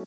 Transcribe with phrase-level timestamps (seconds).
[0.00, 0.06] So,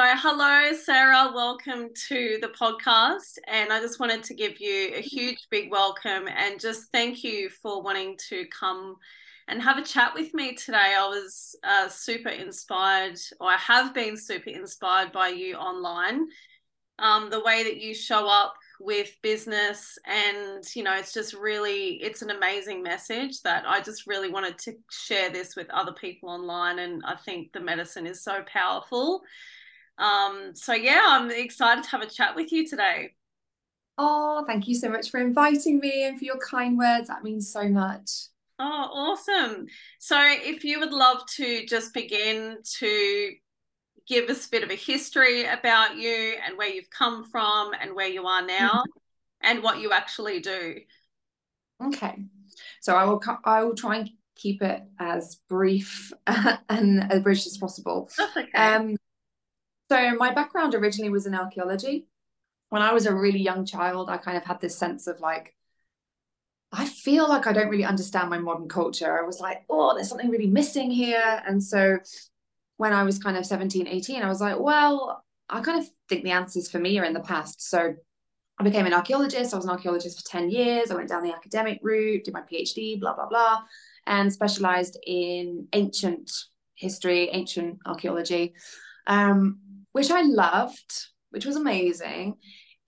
[0.00, 1.30] hello, Sarah.
[1.32, 3.38] Welcome to the podcast.
[3.46, 7.50] And I just wanted to give you a huge, big welcome and just thank you
[7.50, 8.96] for wanting to come
[9.46, 10.96] and have a chat with me today.
[10.98, 16.26] I was uh, super inspired, or I have been super inspired by you online.
[16.98, 18.54] Um, the way that you show up
[18.84, 24.08] with business and you know it's just really it's an amazing message that i just
[24.08, 28.24] really wanted to share this with other people online and i think the medicine is
[28.24, 29.22] so powerful
[29.98, 33.14] um, so yeah, I'm excited to have a chat with you today.
[33.98, 37.08] Oh, thank you so much for inviting me and for your kind words.
[37.08, 38.10] That means so much.
[38.58, 38.88] Oh,
[39.24, 39.66] awesome.
[39.98, 43.30] So if you would love to just begin to
[44.06, 47.94] give us a bit of a history about you and where you've come from and
[47.94, 49.48] where you are now mm-hmm.
[49.48, 50.76] and what you actually do.
[51.84, 52.24] Okay.
[52.80, 57.58] So I will I will try and keep it as brief and as British as
[57.58, 58.10] possible.
[58.16, 58.52] That's okay.
[58.54, 58.96] Um,
[59.90, 62.06] so my background originally was in archaeology.
[62.70, 65.54] When I was a really young child, I kind of had this sense of like,
[66.72, 69.18] I feel like I don't really understand my modern culture.
[69.18, 71.42] I was like, oh, there's something really missing here.
[71.46, 71.98] And so
[72.82, 76.24] when I was kind of 17, 18, I was like, well, I kind of think
[76.24, 77.70] the answers for me are in the past.
[77.70, 77.94] So
[78.58, 79.54] I became an archaeologist.
[79.54, 80.90] I was an archaeologist for 10 years.
[80.90, 83.60] I went down the academic route, did my PhD, blah, blah, blah,
[84.08, 86.32] and specialized in ancient
[86.74, 88.52] history, ancient archaeology.
[89.06, 89.60] Um,
[89.92, 90.92] which I loved,
[91.30, 92.34] which was amazing.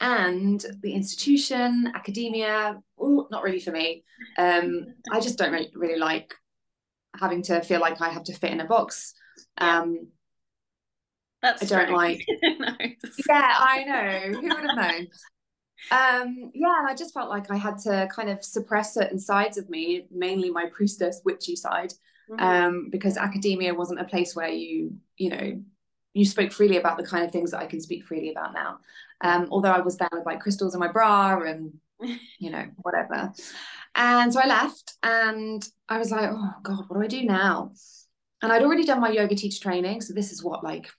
[0.01, 4.03] And the institution, academia, ooh, not really for me.
[4.39, 6.35] Um, I just don't really, really like
[7.17, 9.15] having to feel like I have to fit in a box.
[9.59, 10.09] Um,
[11.43, 12.25] That's I don't like.
[12.43, 12.69] no,
[13.29, 14.41] yeah, I know.
[14.41, 15.07] Who would have known?
[15.91, 19.59] um yeah and i just felt like i had to kind of suppress certain sides
[19.59, 21.93] of me mainly my priestess witchy side
[22.31, 22.43] mm-hmm.
[22.43, 25.63] um because academia wasn't a place where you you know
[26.15, 28.79] you spoke freely about the kind of things that I can speak freely about now.
[29.21, 31.73] Um, although I was there with like crystals in my bra and
[32.39, 33.33] you know whatever.
[33.97, 37.73] And so I left, and I was like, oh god, what do I do now?
[38.45, 40.91] And I'd already done my yoga teacher training, so this is what like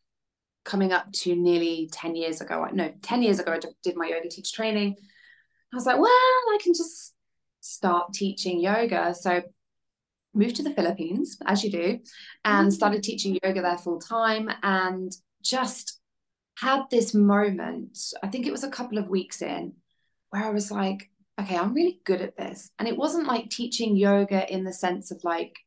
[0.63, 2.67] coming up to nearly 10 years ago.
[2.73, 4.95] No, 10 years ago, I did my yoga teacher training.
[5.71, 7.13] I was like, well, I can just
[7.61, 9.13] start teaching yoga.
[9.13, 9.43] So
[10.33, 11.99] moved to the Philippines, as you do,
[12.45, 12.69] and mm-hmm.
[12.71, 15.99] started teaching yoga there full time and just
[16.57, 17.95] had this moment.
[18.23, 19.73] I think it was a couple of weeks in
[20.31, 22.71] where I was like, okay, I'm really good at this.
[22.79, 25.59] And it wasn't like teaching yoga in the sense of like,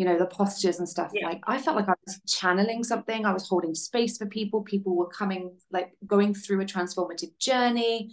[0.00, 1.10] you know, the postures and stuff.
[1.12, 1.26] Yeah.
[1.26, 3.26] Like I felt like I was channeling something.
[3.26, 4.62] I was holding space for people.
[4.62, 8.10] People were coming, like going through a transformative journey.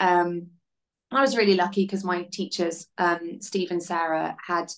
[0.00, 0.48] Um,
[1.10, 4.70] I was really lucky because my teachers, um, Steve and Sarah, had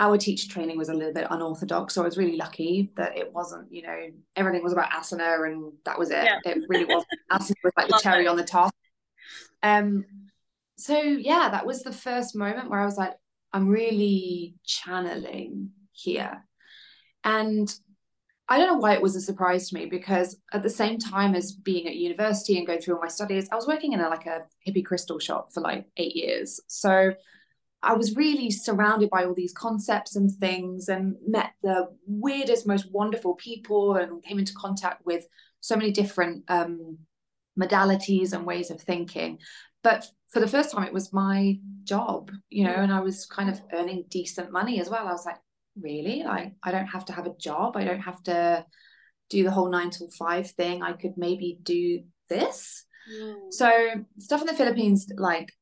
[0.00, 1.94] our teacher training was a little bit unorthodox.
[1.94, 5.74] So I was really lucky that it wasn't, you know, everything was about asana and
[5.84, 6.24] that was it.
[6.24, 6.40] Yeah.
[6.44, 8.74] It really was asana was like the cherry on the top.
[9.62, 10.06] Um
[10.76, 13.12] so yeah, that was the first moment where I was like,
[13.52, 16.44] I'm really channeling here.
[17.24, 17.72] And
[18.48, 21.34] I don't know why it was a surprise to me because at the same time
[21.34, 24.08] as being at university and going through all my studies, I was working in a,
[24.08, 26.60] like a hippie crystal shop for like eight years.
[26.66, 27.14] So
[27.82, 32.90] I was really surrounded by all these concepts and things and met the weirdest, most
[32.92, 35.26] wonderful people and came into contact with
[35.60, 36.98] so many different um,
[37.58, 39.38] modalities and ways of thinking.
[39.82, 43.50] But for the first time, it was my job, you know, and I was kind
[43.50, 45.06] of earning decent money as well.
[45.06, 45.38] I was like,
[45.80, 46.22] really?
[46.22, 47.76] Like, I don't have to have a job.
[47.76, 48.64] I don't have to
[49.30, 50.82] do the whole nine till five thing.
[50.82, 52.84] I could maybe do this.
[53.12, 53.52] Mm.
[53.52, 53.70] So,
[54.18, 55.52] stuff in the Philippines, like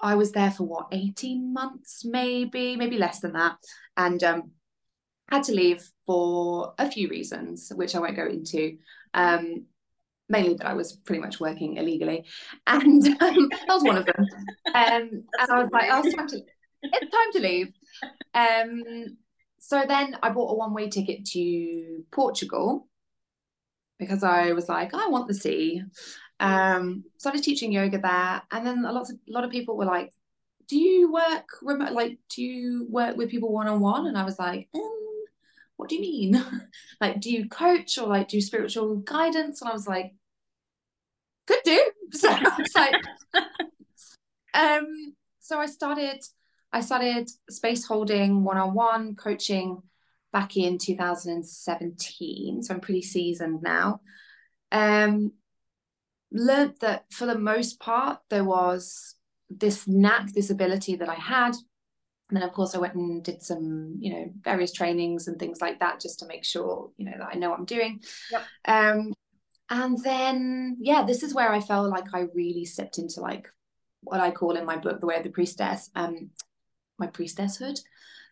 [0.00, 3.56] I was there for what 18 months, maybe, maybe less than that,
[3.96, 4.50] and um,
[5.30, 8.78] had to leave for a few reasons, which I won't go into.
[9.14, 9.66] Um,
[10.28, 12.24] mainly that I was pretty much working illegally,
[12.66, 14.26] and um, that was one of them.
[14.74, 16.40] Um, and I was like, oh, it's time to,
[16.82, 17.72] it's time to leave.
[18.34, 19.16] Um,
[19.58, 22.88] so then I bought a one-way ticket to Portugal
[23.98, 25.82] because I was like, I want the sea
[26.40, 29.86] um started teaching yoga there and then a lot of a lot of people were
[29.86, 30.12] like
[30.68, 34.68] do you work remote like do you work with people one-on-one and i was like
[34.74, 34.95] um,
[35.76, 36.44] what do you mean?
[37.00, 39.60] Like do you coach or like do spiritual guidance?
[39.60, 40.14] And i was like
[41.46, 41.90] could do.
[42.12, 42.94] So i was like
[44.54, 46.24] um so i started
[46.72, 49.82] i started space holding one-on-one coaching
[50.32, 54.00] back in 2017 so i'm pretty seasoned now.
[54.72, 55.32] Um
[56.32, 59.14] learned that for the most part there was
[59.48, 61.54] this knack this ability that i had
[62.28, 65.60] and then of course i went and did some you know various trainings and things
[65.60, 68.00] like that just to make sure you know that i know what i'm doing.
[68.30, 68.42] Yep.
[68.66, 69.14] um
[69.68, 73.48] and then yeah this is where i felt like i really stepped into like
[74.02, 76.30] what i call in my book the way of the priestess um
[76.98, 77.78] my priestesshood.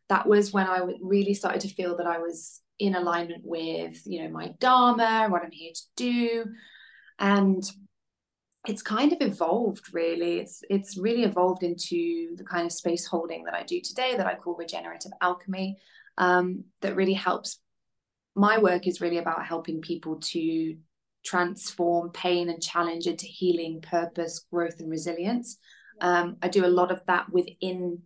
[0.09, 4.23] That was when i really started to feel that i was in alignment with you
[4.23, 6.45] know my dharma what i'm here to do.
[7.19, 7.63] And
[8.67, 10.39] it's kind of evolved really.
[10.39, 14.27] It's it's really evolved into the kind of space holding that i do today that
[14.27, 15.77] i call regenerative alchemy
[16.19, 17.59] um, that really helps.
[18.37, 20.77] My work is really about helping people to
[21.25, 25.59] transform pain and challenge into healing purpose growth and resilience.
[26.01, 28.01] Um, i do a lot of that within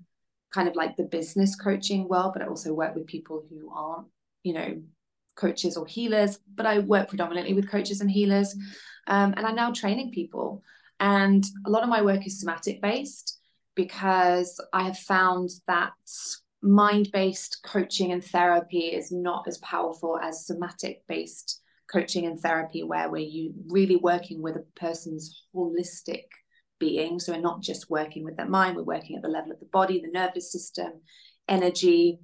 [0.53, 4.09] kind of like the business coaching world but i also work with people who aren't
[4.43, 4.83] you know
[5.37, 8.55] coaches or healers but i work predominantly with coaches and healers
[9.09, 10.63] um, and I'm now training people.
[11.01, 13.39] And a lot of my work is somatic based
[13.75, 15.93] because I have found that
[16.63, 22.83] mind based coaching and therapy is not as powerful as somatic based coaching and therapy,
[22.83, 26.25] where we're you really working with a person's holistic
[26.79, 27.19] being.
[27.19, 29.67] So we're not just working with their mind, we're working at the level of the
[29.67, 31.01] body, the nervous system,
[31.49, 32.21] energy,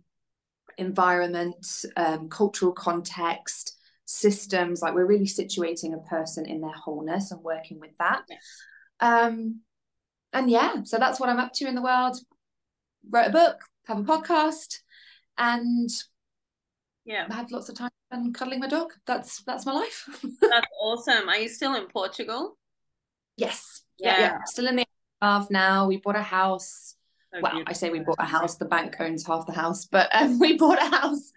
[0.76, 3.73] environment, um, cultural context,
[4.06, 8.22] systems like we're really situating a person in their wholeness and working with that.
[9.00, 9.60] Um
[10.32, 12.16] and yeah so that's what i'm up to in the world.
[13.10, 14.80] Wrote a book have a podcast
[15.36, 15.90] and
[17.04, 17.26] yeah.
[17.30, 18.92] I have lots of time and cuddling my dog.
[19.06, 20.08] That's that's my life.
[20.40, 21.28] That's awesome.
[21.28, 22.56] Are you still in portugal?
[23.36, 23.82] Yes.
[23.98, 24.86] Yeah, yeah, still in the
[25.20, 25.86] half now.
[25.86, 26.96] We bought a house.
[27.32, 27.70] So well beautiful.
[27.70, 28.56] i say we bought a house.
[28.56, 31.32] The bank owns half the house but um, we bought a house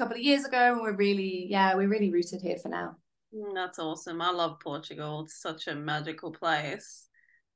[0.00, 2.96] couple of years ago and we're really yeah we're really rooted here for now.
[3.34, 4.22] Mm, that's awesome.
[4.22, 5.24] I love portugal.
[5.24, 7.06] It's such a magical place.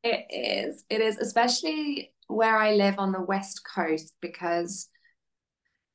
[0.02, 0.84] It is.
[0.90, 4.88] It is especially where i live on the west coast because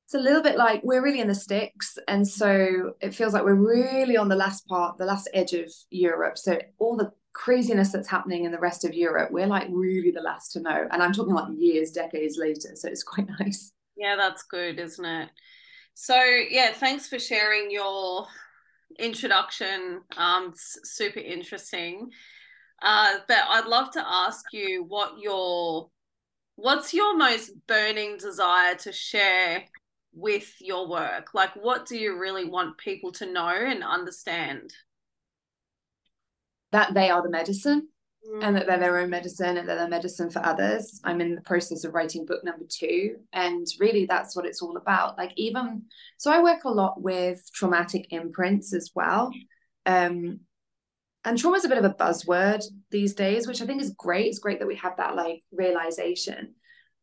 [0.06, 3.44] it's a little bit like we're really in the sticks and so it feels like
[3.44, 6.40] we're really on the last part the last edge of europe.
[6.40, 10.22] So all the craziness that's happening in the rest of europe we're like really the
[10.22, 10.88] last to know.
[10.90, 13.72] And i'm talking like years decades later so it's quite nice.
[13.96, 15.30] Yeah that's good isn't it
[16.02, 18.26] so yeah, thanks for sharing your
[18.98, 20.00] introduction.
[20.16, 22.10] Um, super interesting.
[22.82, 25.90] Uh, but I'd love to ask you what your
[26.56, 29.66] what's your most burning desire to share
[30.14, 31.34] with your work?
[31.34, 34.74] Like, what do you really want people to know and understand?
[36.72, 37.90] That they are the medicine
[38.42, 41.00] and that they're their own medicine and they're their medicine for others.
[41.04, 43.18] I'm in the process of writing book number two.
[43.34, 45.18] And really, that's what it's all about.
[45.18, 45.84] Like, even
[46.18, 49.32] so, I work a lot with traumatic imprints as well.
[49.86, 50.42] Um,
[51.26, 54.28] and trauma is a bit of a buzzword these days, which I think is great.
[54.28, 56.56] It's great that we have that like realization.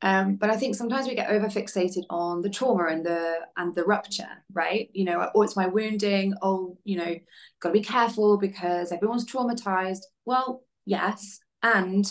[0.03, 3.75] Um, but I think sometimes we get over fixated on the trauma and the and
[3.75, 4.91] the rupture, right?
[4.93, 6.35] You know, oh, it's my wounding.
[6.43, 7.15] Oh, you know,
[7.61, 10.01] got to be careful because everyone's traumatized.
[10.27, 11.41] Well, yes.
[11.63, 12.11] And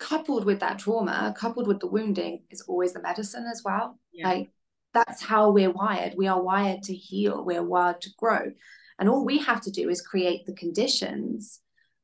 [0.00, 3.98] coupled with that trauma coupled with the wounding is always the medicine as well.
[4.12, 4.28] Yeah.
[4.28, 4.50] like
[4.92, 6.14] that's how we're wired.
[6.16, 7.44] We are wired to heal.
[7.44, 8.52] We're wired to grow.
[8.98, 11.60] And all we have to do is create the conditions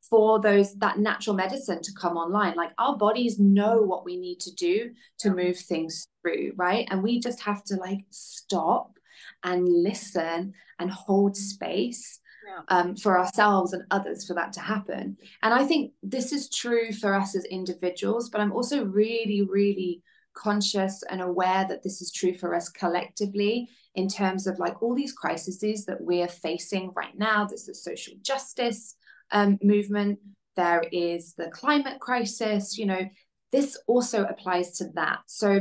[0.08, 2.56] for those that natural medicine to come online.
[2.56, 6.86] Like our bodies know what we need to do to move things through right?
[6.90, 8.98] And we just have to like stop
[9.44, 12.20] and listen and hold space
[12.68, 15.16] um, for ourselves and others for that to happen.
[15.42, 20.02] And I think this is true for us as individuals, but I'm also really, really
[20.34, 24.94] conscious and aware that this is true for us collectively in terms of like all
[24.94, 27.44] these crises that we're facing right now.
[27.44, 28.94] There's the social justice
[29.32, 30.18] um, movement,
[30.56, 33.08] there is the climate crisis, you know,
[33.52, 35.20] this also applies to that.
[35.26, 35.60] So,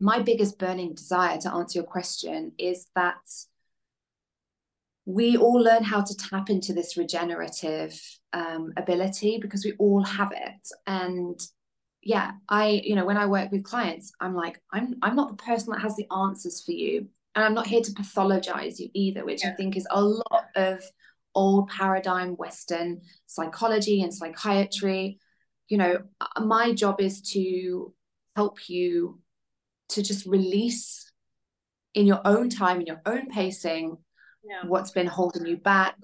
[0.00, 3.16] my biggest burning desire to answer your question is that
[5.08, 7.98] we all learn how to tap into this regenerative
[8.34, 10.68] um, ability because we all have it.
[10.86, 11.40] And
[12.02, 15.42] yeah i you know when i work with clients i'm like i'm i'm not the
[15.42, 17.08] person that has the answers for you.
[17.34, 19.50] And i'm not here to pathologize you either which yeah.
[19.50, 20.82] i think is a lot of
[21.34, 25.18] old paradigm western psychology and psychiatry.
[25.68, 27.92] You know uh, my job is to
[28.36, 29.20] help you
[29.90, 31.10] to just release
[31.94, 33.98] in your own time in your own pacing
[34.48, 34.62] yeah.
[34.66, 35.96] what's been holding you back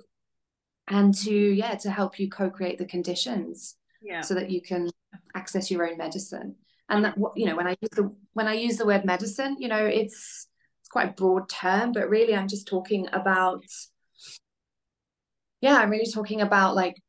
[0.89, 4.21] and to yeah to help you co-create the conditions yeah.
[4.21, 4.91] so that you can
[5.35, 6.55] access your own medicine
[6.89, 9.69] and that you know when i use the when i use the word medicine you
[9.69, 10.49] know it's
[10.81, 13.65] it's quite a broad term but really i'm just talking about
[15.61, 17.01] yeah i'm really talking about like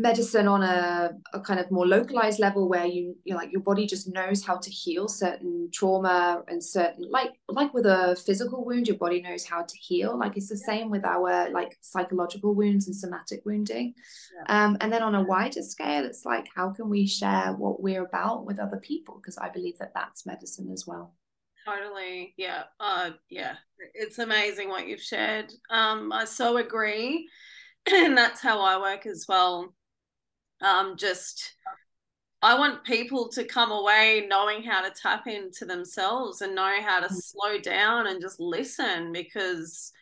[0.00, 3.86] medicine on a, a, kind of more localized level where you you like your body
[3.86, 8.88] just knows how to heal certain trauma and certain like like with a physical wound
[8.88, 10.18] your body knows how to heal.
[10.18, 13.94] Like it's the same with our like psychological wounds and somatic wounding.
[14.48, 14.64] Yeah.
[14.64, 18.04] um and then on a wider scale it's like how can we share what we're
[18.04, 19.16] about with other people?
[19.16, 21.14] Because i believe that that's medicine as well.
[21.66, 22.34] Totally.
[22.38, 22.64] Yeah.
[22.78, 23.56] Uh yeah.
[23.94, 25.52] It's amazing what you've shared.
[25.68, 27.28] Um i so agree.
[27.92, 29.74] And that's how i work as well
[30.60, 31.54] um, just
[32.42, 37.00] I want people to come away knowing how to tap into themselves and know how
[37.00, 37.16] to mm.
[37.16, 39.92] slow down and just listen because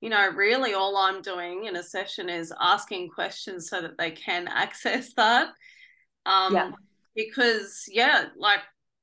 [0.00, 4.10] you know really all I'm doing in a session is asking questions so that they
[4.10, 5.48] can access that
[6.24, 6.70] um yeah.
[7.14, 8.60] because yeah like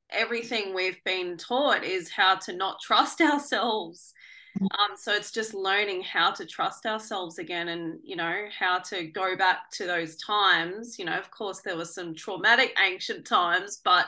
[0.09, 4.13] everything we've been taught is how to not trust ourselves
[4.61, 9.05] um, so it's just learning how to trust ourselves again and, you know, how to
[9.05, 10.97] go back to those times.
[10.99, 14.07] You know, of course, there were some traumatic ancient times, but,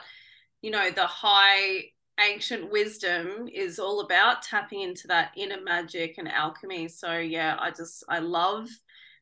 [0.61, 1.85] you know, the high
[2.19, 6.87] ancient wisdom is all about tapping into that inner magic and alchemy.
[6.87, 8.67] So, yeah, I just, I love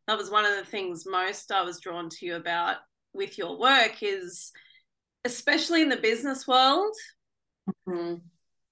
[0.07, 2.77] that was one of the things most I was drawn to you about
[3.13, 4.51] with your work is
[5.25, 6.95] especially in the business world.
[7.87, 8.15] Mm-hmm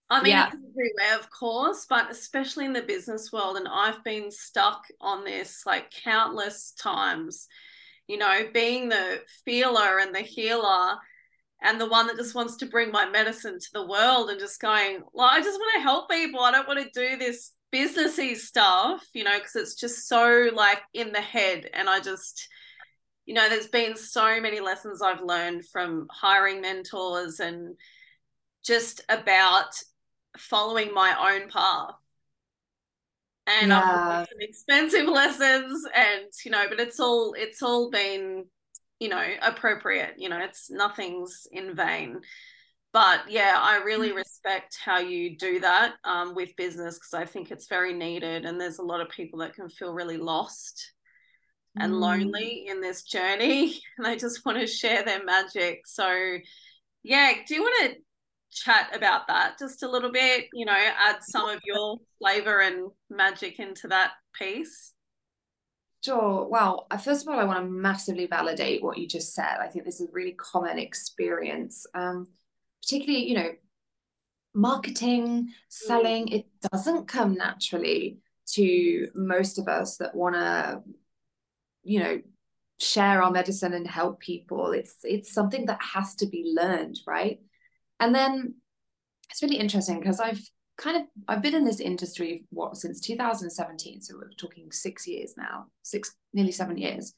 [0.10, 0.48] I mean, yeah.
[0.48, 3.58] everywhere, of course, but especially in the business world.
[3.58, 7.48] And I've been stuck on this like countless times,
[8.08, 10.96] you know, being the feeler and the healer
[11.62, 14.62] and the one that just wants to bring my medicine to the world and just
[14.62, 16.40] going, well, I just want to help people.
[16.40, 20.82] I don't want to do this businessy stuff, you know, because it's just so like
[20.94, 21.70] in the head.
[21.74, 22.48] And I just,
[23.26, 27.76] you know, there's been so many lessons I've learned from hiring mentors and
[28.64, 29.74] just about
[30.38, 31.96] following my own path.
[33.48, 33.82] And yeah.
[33.82, 38.46] I've some expensive lessons and you know, but it's all it's all been,
[39.00, 40.16] you know, appropriate.
[40.18, 42.22] You know, it's nothing's in vain.
[42.94, 44.16] But yeah, I really mm.
[44.16, 48.46] respect how you do that um, with business because I think it's very needed.
[48.46, 50.94] And there's a lot of people that can feel really lost
[51.78, 52.00] and mm.
[52.00, 55.86] lonely in this journey and they just want to share their magic.
[55.86, 56.38] So,
[57.04, 58.02] yeah, do you want to
[58.64, 62.90] chat about that just a little bit, you know, add some of your flavor and
[63.10, 64.94] magic into that piece?
[66.04, 66.48] Sure.
[66.48, 69.58] Well, uh, first of all, I want to massively validate what you just said.
[69.60, 72.28] I think this is a really common experience, um,
[72.82, 73.50] particularly, you know,
[74.54, 78.18] marketing, selling, it doesn't come naturally
[78.54, 80.82] to most of us that want to,
[81.84, 82.22] you know,
[82.80, 84.72] share our medicine and help people.
[84.72, 87.40] It's it's something that has to be learned, right?
[88.00, 88.56] And then
[89.30, 90.42] it's really interesting because I've
[90.78, 95.34] kind of I've been in this industry what since 2017, so we're talking six years
[95.38, 97.14] now, six nearly seven years.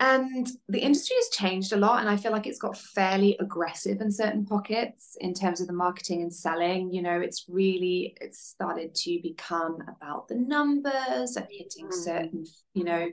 [0.00, 4.00] And the industry has changed a lot, and I feel like it's got fairly aggressive
[4.00, 6.92] in certain pockets in terms of the marketing and selling.
[6.92, 11.92] You know, it's really it's started to become about the numbers and hitting mm.
[11.92, 13.08] certain, you know,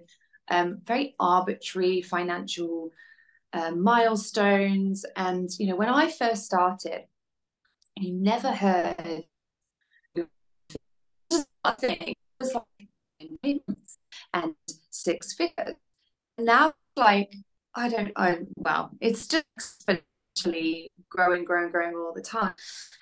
[0.49, 2.89] um, very arbitrary financial
[3.53, 5.05] uh, milestones.
[5.15, 7.05] And, you know, when I first started,
[7.97, 9.25] you never heard.
[10.15, 10.27] It
[11.29, 11.45] was
[12.53, 12.71] like
[14.33, 14.55] and
[14.89, 15.75] six figures.
[16.37, 17.33] Now, like,
[17.75, 22.53] I don't, I, well, it's just exponentially growing, growing, growing all the time.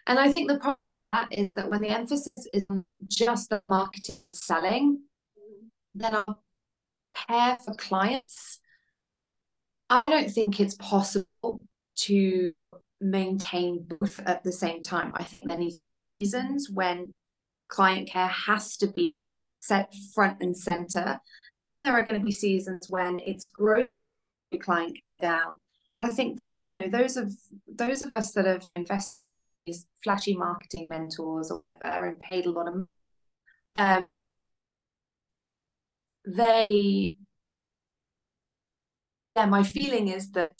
[0.07, 0.77] And I think the problem
[1.13, 5.01] that is that when the emphasis is on just the marketing selling,
[5.95, 6.37] then our
[7.27, 8.59] care for clients
[9.89, 11.61] I don't think it's possible
[11.95, 12.53] to
[13.01, 15.11] maintain both at the same time.
[15.15, 15.79] I think there needs
[16.21, 17.13] seasons when
[17.69, 19.15] client care has to be
[19.59, 21.19] set front and center.
[21.83, 23.87] There are going to be seasons when it's growing
[24.59, 25.53] client down.
[26.03, 26.39] I think
[26.79, 27.33] you know, those of
[27.67, 29.23] those of us that have invested
[29.65, 32.87] in flashy marketing mentors or and paid a lot of
[33.77, 34.05] um,
[36.25, 37.17] they
[39.39, 40.59] yeah, my feeling is that.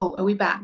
[0.00, 0.62] Oh, are we back?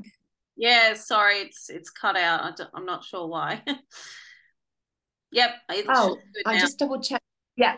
[0.56, 2.60] Yeah, sorry, it's it's cut out.
[2.60, 3.62] I am not sure why.
[5.32, 5.50] yep.
[5.88, 7.22] Oh, I just double check.
[7.56, 7.76] Yeah.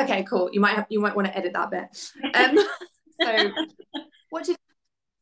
[0.00, 0.50] Okay, cool.
[0.52, 2.12] You might have you might want to edit that bit.
[2.34, 2.58] Um,
[3.20, 3.50] so
[4.30, 4.56] what did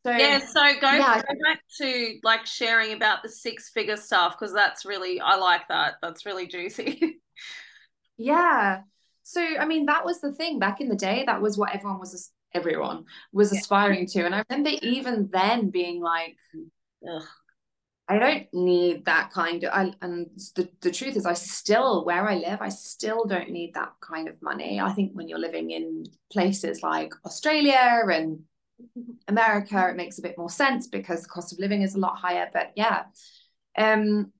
[0.05, 1.21] so, yeah, so go, yeah.
[1.21, 5.67] go back to like sharing about the six figure stuff because that's really I like
[5.69, 5.95] that.
[6.01, 7.19] That's really juicy.
[8.17, 8.83] yeah.
[9.25, 11.25] So I mean that was the thing back in the day.
[11.27, 13.61] That was what everyone was everyone was yeah.
[13.61, 14.25] aspiring to.
[14.25, 16.37] And I remember even then being like,
[17.09, 17.23] Ugh.
[18.09, 22.29] I don't need that kind of I and the, the truth is I still where
[22.29, 24.81] I live, I still don't need that kind of money.
[24.81, 28.41] I think when you're living in places like Australia and
[29.29, 32.17] America, it makes a bit more sense because the cost of living is a lot
[32.17, 32.49] higher.
[32.53, 33.05] But yeah.
[33.77, 34.33] Um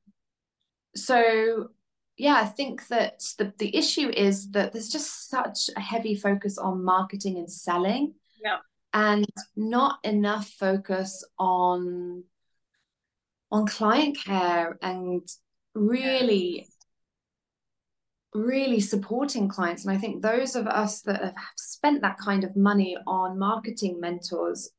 [0.95, 1.69] so
[2.17, 6.57] yeah, I think that the, the issue is that there's just such a heavy focus
[6.57, 8.15] on marketing and selling.
[8.43, 8.59] Yeah.
[8.93, 12.25] And not enough focus on
[13.53, 15.23] on client care and
[15.75, 16.67] really
[18.35, 22.57] really supporting clients and i think those of us that have spent that kind of
[22.57, 24.71] money on marketing mentors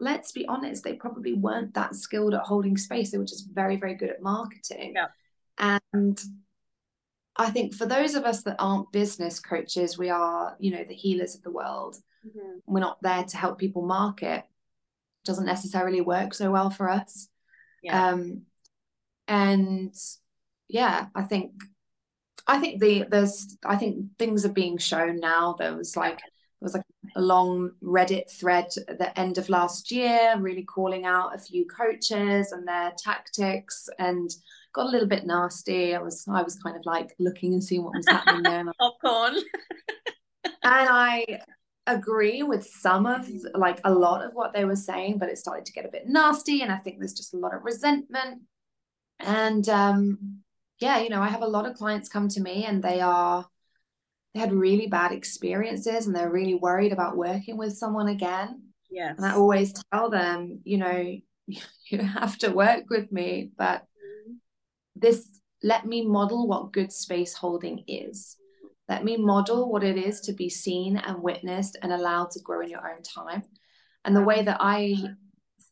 [0.00, 3.76] let's be honest they probably weren't that skilled at holding space they were just very
[3.76, 5.06] very good at marketing yeah.
[5.58, 6.20] and
[7.38, 10.94] i think for those of us that aren't business coaches we are you know the
[10.94, 12.58] healers of the world mm-hmm.
[12.66, 17.28] we're not there to help people market it doesn't necessarily work so well for us
[17.82, 18.10] yeah.
[18.10, 18.42] Um,
[19.26, 19.94] and
[20.68, 21.52] yeah, I think
[22.46, 25.54] I think the there's I think things are being shown now.
[25.58, 26.82] There was like there was like
[27.16, 31.66] a long Reddit thread at the end of last year, really calling out a few
[31.66, 34.30] coaches and their tactics, and
[34.78, 35.94] got a little bit nasty.
[35.94, 38.64] I was I was kind of like looking and seeing what was happening there.
[38.80, 39.36] Popcorn.
[40.44, 41.40] and I
[41.86, 45.66] agree with some of like a lot of what they were saying, but it started
[45.66, 46.62] to get a bit nasty.
[46.62, 48.42] And I think there's just a lot of resentment.
[49.18, 50.40] And um,
[50.80, 53.46] yeah, you know, I have a lot of clients come to me and they are
[54.34, 58.62] they had really bad experiences and they're really worried about working with someone again.
[58.90, 59.14] Yes.
[59.16, 61.16] And I always tell them, you know,
[61.46, 63.87] you have to work with me, but.
[65.00, 68.36] This let me model what good space holding is.
[68.88, 72.60] Let me model what it is to be seen and witnessed and allowed to grow
[72.60, 73.42] in your own time.
[74.04, 74.96] And the way that I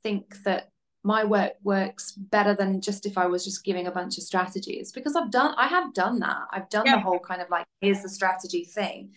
[0.02, 0.70] think that
[1.02, 4.90] my work works better than just if I was just giving a bunch of strategies
[4.90, 6.42] because I've done I have done that.
[6.52, 6.96] I've done yeah.
[6.96, 9.12] the whole kind of like here's the strategy thing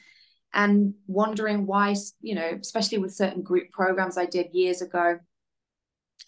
[0.54, 5.20] and wondering why, you know, especially with certain group programs I did years ago,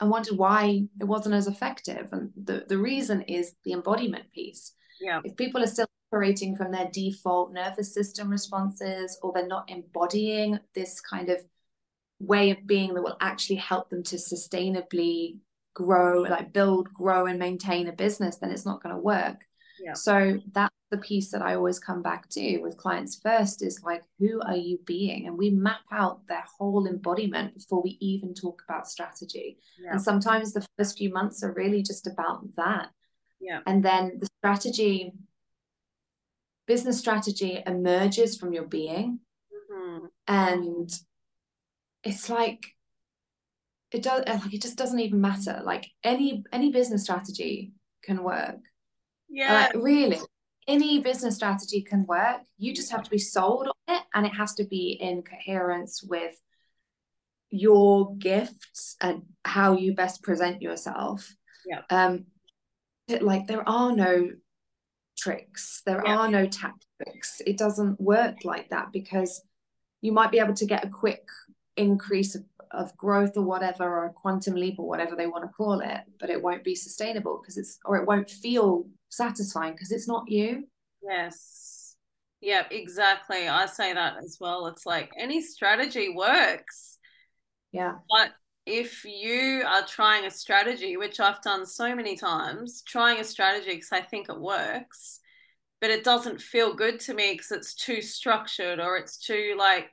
[0.01, 2.09] I wondered why it wasn't as effective.
[2.11, 4.73] And the, the reason is the embodiment piece.
[4.99, 5.21] Yeah.
[5.23, 10.59] If people are still operating from their default nervous system responses or they're not embodying
[10.75, 11.39] this kind of
[12.19, 15.37] way of being that will actually help them to sustainably
[15.73, 19.45] grow like build grow and maintain a business then it's not going to work
[19.81, 19.93] yeah.
[19.93, 24.03] so that's the piece that i always come back to with clients first is like
[24.21, 25.27] who are you being?
[25.27, 29.57] And we map out their whole embodiment before we even talk about strategy.
[29.83, 29.93] Yeah.
[29.93, 32.89] and sometimes the first few months are really just about that.
[33.39, 33.61] Yeah.
[33.65, 35.13] And then the strategy
[36.67, 39.19] business strategy emerges from your being.
[39.73, 40.05] Mm-hmm.
[40.27, 40.89] and
[42.03, 42.65] it's like
[43.91, 45.61] it does like it just doesn't even matter.
[45.63, 47.73] Like any any business strategy
[48.03, 48.57] can work.
[49.29, 50.19] Yeah like really
[50.71, 54.33] any business strategy can work you just have to be sold on it and it
[54.33, 56.35] has to be in coherence with
[57.49, 62.25] your gifts and how you best present yourself yeah um
[63.21, 64.29] like there are no
[65.21, 65.81] tricks.
[65.85, 66.17] There yeah.
[66.17, 67.41] are no tactics.
[67.45, 69.41] It doesn't work like that because
[70.01, 71.23] you might be able to get a quick
[71.77, 75.49] increase of, of growth or whatever, or a quantum leap or whatever they want to
[75.49, 79.91] call it, but it won't be sustainable because it's, or it won't feel satisfying because
[79.91, 80.63] it's not you.
[81.03, 81.95] Yes.
[82.41, 83.47] Yeah, exactly.
[83.47, 84.65] I say that as well.
[84.67, 86.97] It's like any strategy works.
[87.71, 87.95] Yeah.
[88.09, 88.31] But
[88.65, 93.75] if you are trying a strategy, which I've done so many times, trying a strategy
[93.75, 95.19] because I think it works,
[95.79, 99.89] but it doesn't feel good to me because it's too structured or it's too like,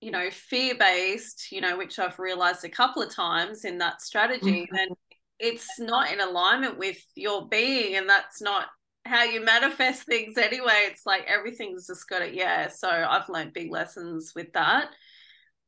[0.00, 4.00] you know, fear based, you know, which I've realized a couple of times in that
[4.00, 4.62] strategy.
[4.62, 4.76] Mm-hmm.
[4.76, 4.96] And
[5.38, 8.66] it's not in alignment with your being, and that's not
[9.04, 10.86] how you manifest things anyway.
[10.86, 12.34] It's like everything's just got it.
[12.34, 12.68] Yeah.
[12.68, 14.90] So I've learned big lessons with that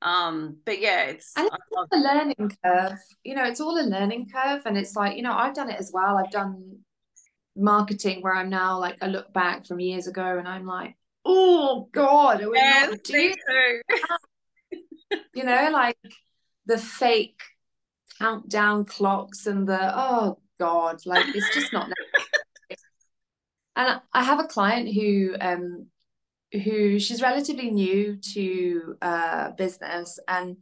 [0.02, 4.26] um but yeah it's and it's a learning curve you know it's all a learning
[4.32, 6.78] curve and it's like you know i've done it as well i've done
[7.54, 11.88] marketing where i'm now like i look back from years ago and i'm like oh
[11.92, 12.96] god are we yes,
[15.34, 15.98] you know like
[16.64, 17.40] the fake
[18.20, 21.88] countdown clocks and the oh god like it's just not
[23.76, 25.86] and I have a client who um
[26.52, 30.56] who she's relatively new to uh, business, and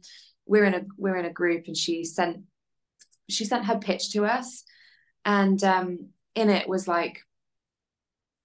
[0.45, 2.43] we're in a we're in a group, and she sent
[3.29, 4.63] she sent her pitch to us,
[5.25, 7.21] and um, in it was like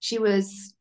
[0.00, 0.74] she was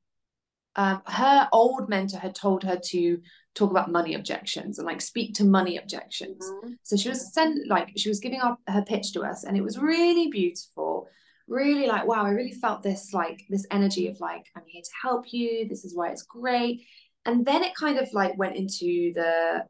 [0.75, 3.19] um, her old mentor had told her to
[3.55, 6.43] talk about money objections and like speak to money objections.
[6.43, 6.73] Mm-hmm.
[6.83, 9.63] So she was sent like she was giving up her pitch to us, and it
[9.63, 11.07] was really beautiful.
[11.47, 14.91] Really like wow, I really felt this like this energy of like I'm here to
[15.01, 15.67] help you.
[15.67, 16.85] This is why it's great.
[17.25, 19.63] And then it kind of like went into the,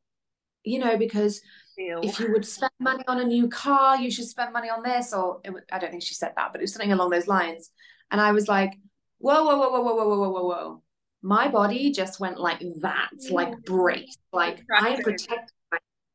[0.63, 1.39] you know, because
[1.75, 1.99] Feel.
[2.01, 5.13] if you would spend money on a new car, you should spend money on this.
[5.13, 7.69] Or it, I don't think she said that, but it was something along those lines.
[8.09, 8.73] And I was like,
[9.19, 10.83] whoa, whoa, whoa, whoa, whoa, whoa, whoa, whoa, whoa
[11.23, 14.17] my body just went like that, like brace.
[14.33, 15.53] Like I protect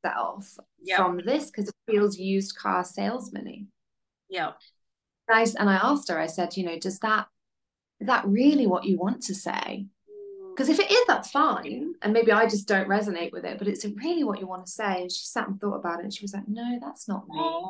[0.04, 0.98] myself yep.
[0.98, 3.68] from this because it feels used car salesman
[4.28, 4.52] Yeah.
[5.28, 5.54] Nice.
[5.54, 7.26] And I asked her, I said, you know, does that
[8.00, 9.86] is that really what you want to say?
[10.54, 10.72] Because mm.
[10.72, 11.94] if it is, that's fine.
[12.02, 14.72] And maybe I just don't resonate with it, but it's really what you want to
[14.72, 15.02] say.
[15.02, 17.64] And she sat and thought about it and she was like, no, that's not me.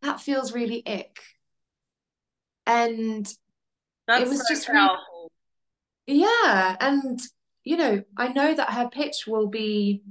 [0.00, 1.20] That feels really ick.
[2.66, 3.32] And
[4.08, 4.88] that's it was so just really
[6.06, 6.76] yeah.
[6.80, 7.20] And,
[7.64, 10.02] you know, I know that her pitch will be,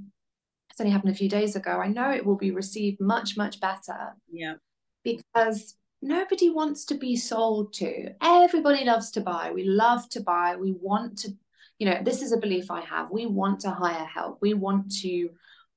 [0.69, 1.71] it's only happened a few days ago.
[1.71, 4.15] I know it will be received much, much better.
[4.31, 4.55] Yeah.
[5.03, 8.13] Because nobody wants to be sold to.
[8.21, 9.51] Everybody loves to buy.
[9.53, 10.55] We love to buy.
[10.55, 11.31] We want to,
[11.77, 13.11] you know, this is a belief I have.
[13.11, 14.39] We want to hire help.
[14.41, 15.29] We want to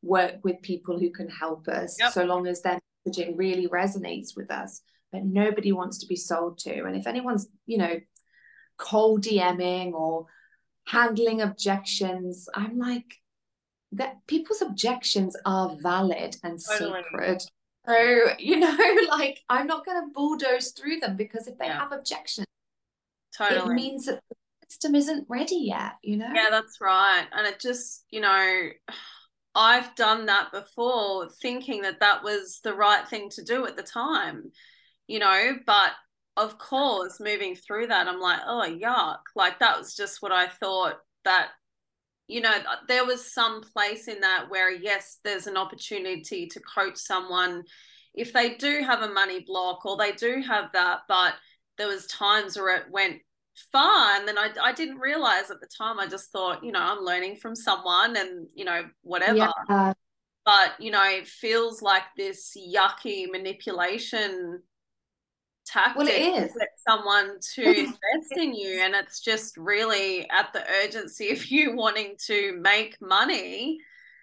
[0.02, 2.12] work with people who can help us yep.
[2.12, 4.82] so long as their messaging really resonates with us.
[5.12, 6.84] But nobody wants to be sold to.
[6.84, 8.00] And if anyone's, you know,
[8.76, 10.26] cold DMing or
[10.86, 12.48] handling objections.
[12.54, 13.20] I'm like,
[13.92, 17.42] that people's objections are valid and sacred.
[17.86, 18.76] So, you know,
[19.08, 21.78] like I'm not going to bulldoze through them because if they yeah.
[21.78, 22.46] have objections,
[23.36, 23.72] totally.
[23.72, 24.36] it means that the
[24.68, 26.30] system isn't ready yet, you know?
[26.34, 27.26] Yeah, that's right.
[27.32, 28.68] And it just, you know,
[29.54, 33.82] I've done that before thinking that that was the right thing to do at the
[33.82, 34.50] time,
[35.06, 35.92] you know, but
[36.36, 39.20] of course, moving through that, I'm like, oh, yuck.
[39.36, 41.48] Like, that was just what I thought that,
[42.26, 42.54] you know,
[42.88, 47.64] there was some place in that where, yes, there's an opportunity to coach someone
[48.14, 51.00] if they do have a money block or they do have that.
[51.08, 51.34] But
[51.78, 53.20] there was times where it went
[53.70, 56.80] far and then I, I didn't realize at the time i just thought you know
[56.80, 59.92] i'm learning from someone and you know whatever yeah.
[60.44, 64.60] but you know it feels like this yucky manipulation
[65.66, 66.52] tactic well, it is.
[66.52, 68.80] to get someone to invest in you.
[68.82, 73.78] And it's just really at the urgency of you wanting to make money.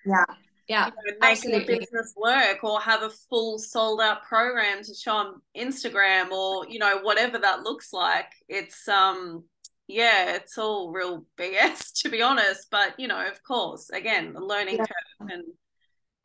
[0.06, 0.26] Yeah.
[0.68, 0.86] Yeah.
[0.86, 1.80] You know, make absolutely.
[1.80, 6.80] business work or have a full sold out program to show on Instagram or, you
[6.80, 8.32] know, whatever that looks like.
[8.48, 9.44] It's um
[9.88, 12.68] yeah, it's all real BS to be honest.
[12.72, 14.86] But you know, of course, again, the learning yeah.
[14.86, 15.44] curve and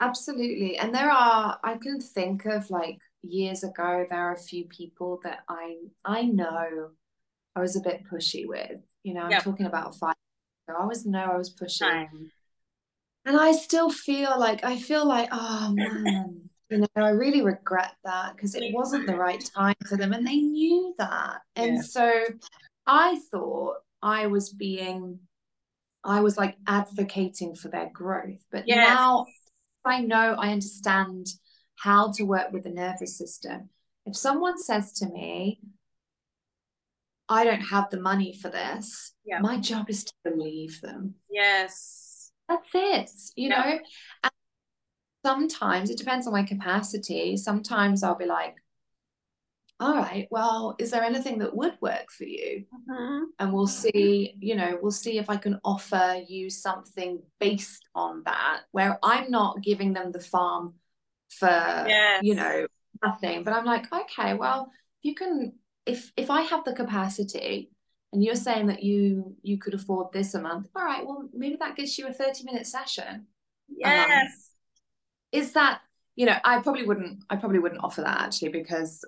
[0.00, 0.78] absolutely.
[0.78, 5.20] And there are I can think of like years ago there are a few people
[5.24, 6.90] that I I know
[7.56, 8.80] I was a bit pushy with.
[9.02, 9.42] You know, I'm yep.
[9.42, 10.14] talking about five
[10.68, 10.78] ago.
[10.78, 12.08] I always know I was pushy.
[13.24, 17.94] And I still feel like I feel like, oh man, you know, I really regret
[18.04, 21.40] that because it wasn't the right time for them and they knew that.
[21.56, 21.82] And yeah.
[21.82, 22.12] so
[22.86, 25.18] I thought I was being
[26.04, 28.44] I was like advocating for their growth.
[28.52, 28.76] But yes.
[28.76, 29.26] now
[29.84, 31.26] I know I understand
[31.76, 33.70] how to work with the nervous system.
[34.04, 35.60] If someone says to me,
[37.28, 39.40] I don't have the money for this, yeah.
[39.40, 41.14] my job is to believe them.
[41.30, 42.30] Yes.
[42.48, 43.58] That's it, you yeah.
[43.58, 43.78] know?
[44.22, 44.32] And
[45.24, 47.36] sometimes it depends on my capacity.
[47.36, 48.54] Sometimes I'll be like,
[49.78, 52.64] all right, well, is there anything that would work for you?
[52.88, 53.24] Mm-hmm.
[53.38, 58.22] And we'll see, you know, we'll see if I can offer you something based on
[58.24, 60.74] that, where I'm not giving them the farm
[61.30, 62.22] for yes.
[62.22, 62.66] you know
[63.04, 63.44] nothing.
[63.44, 64.70] But i'm like okay well
[65.02, 65.52] you can
[65.84, 67.70] if if i have the capacity
[68.12, 71.56] and you're saying that you you could afford this a month all right well maybe
[71.60, 73.26] that gives you a 30 minute session
[73.68, 74.52] yes.
[75.32, 75.80] Is that
[76.14, 79.04] you know i probably wouldn't i probably wouldn't offer that actually because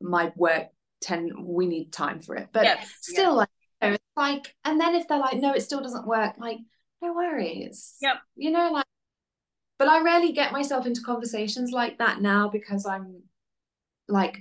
[0.00, 0.68] my work
[1.00, 2.48] tend we need time for it.
[2.52, 3.36] But yes, still yes.
[3.36, 3.48] like
[3.82, 6.58] you know, like and then if they're like no it still doesn't work like
[7.02, 7.96] no worries.
[8.00, 8.16] Yep.
[8.36, 8.86] You know like
[9.78, 13.22] but I rarely get myself into conversations like that now because I'm
[14.08, 14.38] like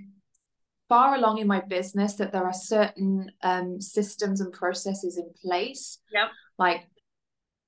[0.88, 6.00] far along in my business that there are certain um, systems and processes in place.
[6.14, 6.28] Yep.
[6.58, 6.88] Like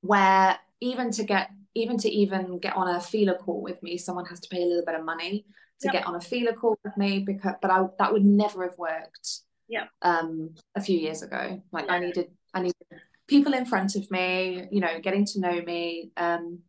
[0.02, 4.26] where even to get even to even get on a feeler call with me, someone
[4.26, 5.46] has to pay a little bit of money
[5.82, 5.94] to yep.
[5.94, 9.42] get on a feeler call with me because but I that would never have worked.
[9.70, 9.88] Yeah.
[10.02, 11.92] Um, a few years ago, like yeah.
[11.92, 12.76] I needed I needed
[13.28, 16.12] people in front of me, you know, getting to know me.
[16.16, 16.60] Um,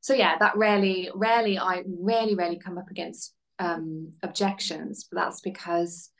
[0.00, 5.40] so yeah that rarely rarely i rarely rarely come up against um objections but that's
[5.40, 6.10] because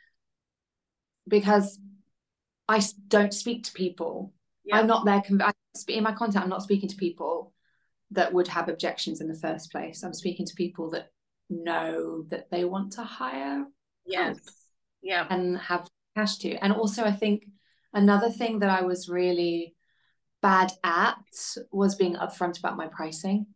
[1.28, 1.78] because
[2.68, 4.78] i don't speak to people yeah.
[4.78, 5.22] I'm not there.
[5.88, 7.52] in my content, I'm not speaking to people
[8.12, 10.04] that would have objections in the first place.
[10.04, 11.08] I'm speaking to people that
[11.50, 13.64] know that they want to hire
[14.06, 14.38] yes
[15.02, 17.44] yeah and have cash to and also i think
[17.92, 19.74] another thing that i was really
[20.40, 21.16] bad at
[21.70, 23.46] was being upfront about my pricing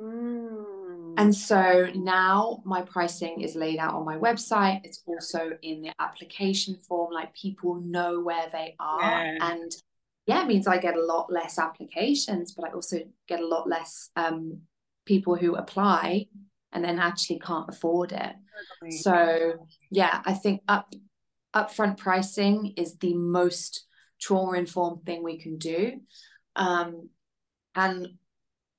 [0.00, 1.14] mm.
[1.18, 5.92] and so now my pricing is laid out on my website it's also in the
[6.00, 9.50] application form like people know where they are yeah.
[9.50, 9.72] and
[10.26, 13.68] yeah it means i get a lot less applications but i also get a lot
[13.68, 14.60] less um,
[15.04, 16.26] people who apply
[16.72, 18.32] and then actually can't afford it.
[18.90, 19.54] So
[19.90, 20.92] yeah, I think up
[21.54, 23.86] upfront pricing is the most
[24.20, 26.00] trauma informed thing we can do.
[26.54, 27.08] Um,
[27.74, 28.08] and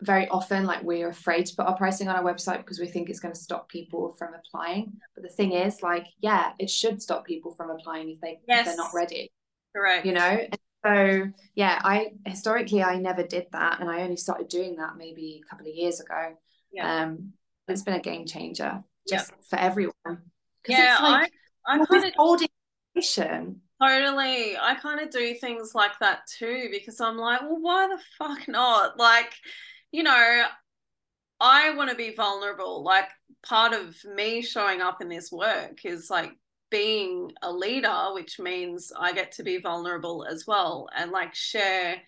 [0.01, 3.09] very often like we're afraid to put our pricing on our website because we think
[3.09, 7.01] it's going to stop people from applying but the thing is like yeah it should
[7.01, 8.61] stop people from applying if they yes.
[8.61, 9.31] if they're not ready
[9.75, 14.17] correct you know and so yeah i historically i never did that and i only
[14.17, 16.35] started doing that maybe a couple of years ago
[16.71, 17.03] yeah.
[17.03, 17.33] um
[17.67, 19.93] it's been a game changer just for everyone.
[20.67, 21.31] Yeah, like,
[21.65, 22.41] I, I kind of old
[22.95, 23.61] information.
[23.81, 24.57] Totally.
[24.57, 28.47] I kind of do things like that too because I'm like, well, why the fuck
[28.47, 28.99] not?
[28.99, 29.33] Like,
[29.91, 30.45] you know,
[31.39, 32.83] I want to be vulnerable.
[32.83, 33.09] Like,
[33.43, 36.31] part of me showing up in this work is like
[36.69, 42.01] being a leader, which means I get to be vulnerable as well and like share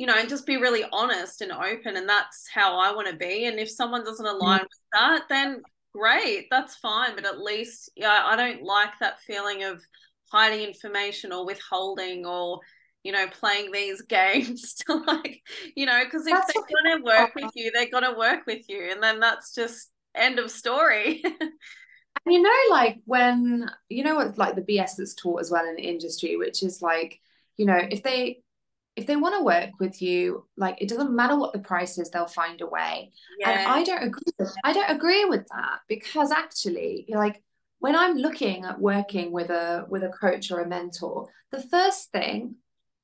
[0.00, 1.94] you know, and just be really honest and open.
[1.94, 3.44] And that's how I want to be.
[3.44, 4.32] And if someone doesn't mm.
[4.32, 5.60] align with that, then
[5.94, 7.14] great, that's fine.
[7.14, 9.82] But at least, yeah, I don't like that feeling of
[10.32, 12.60] hiding information or withholding or,
[13.02, 15.42] you know, playing these games to like,
[15.74, 18.46] you know, because if that's they're going to work with you, they're going to work
[18.46, 18.88] with you.
[18.90, 21.22] And then that's just end of story.
[21.40, 21.52] and
[22.26, 25.76] you know, like when, you know, what, like the BS that's taught as well in
[25.76, 27.20] the industry, which is like,
[27.56, 28.42] you know, if they
[28.96, 32.10] if they want to work with you, like it doesn't matter what the price is,
[32.10, 33.12] they'll find a way.
[33.38, 33.50] Yeah.
[33.50, 34.32] And I don't agree.
[34.38, 37.42] With, I don't agree with that because actually, like
[37.78, 42.10] when I'm looking at working with a with a coach or a mentor, the first
[42.10, 42.56] thing,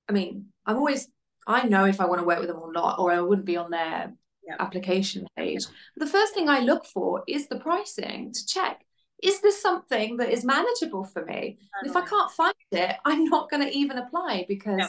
[0.08, 1.08] I mean, I'm always
[1.46, 3.56] I know if I want to work with them or not, or I wouldn't be
[3.56, 4.12] on their
[4.58, 5.64] application page.
[5.96, 8.84] The first thing I look for is the pricing to check.
[9.22, 11.58] Is this something that is manageable for me?
[11.84, 14.86] If I can't find it, I'm not going to even apply because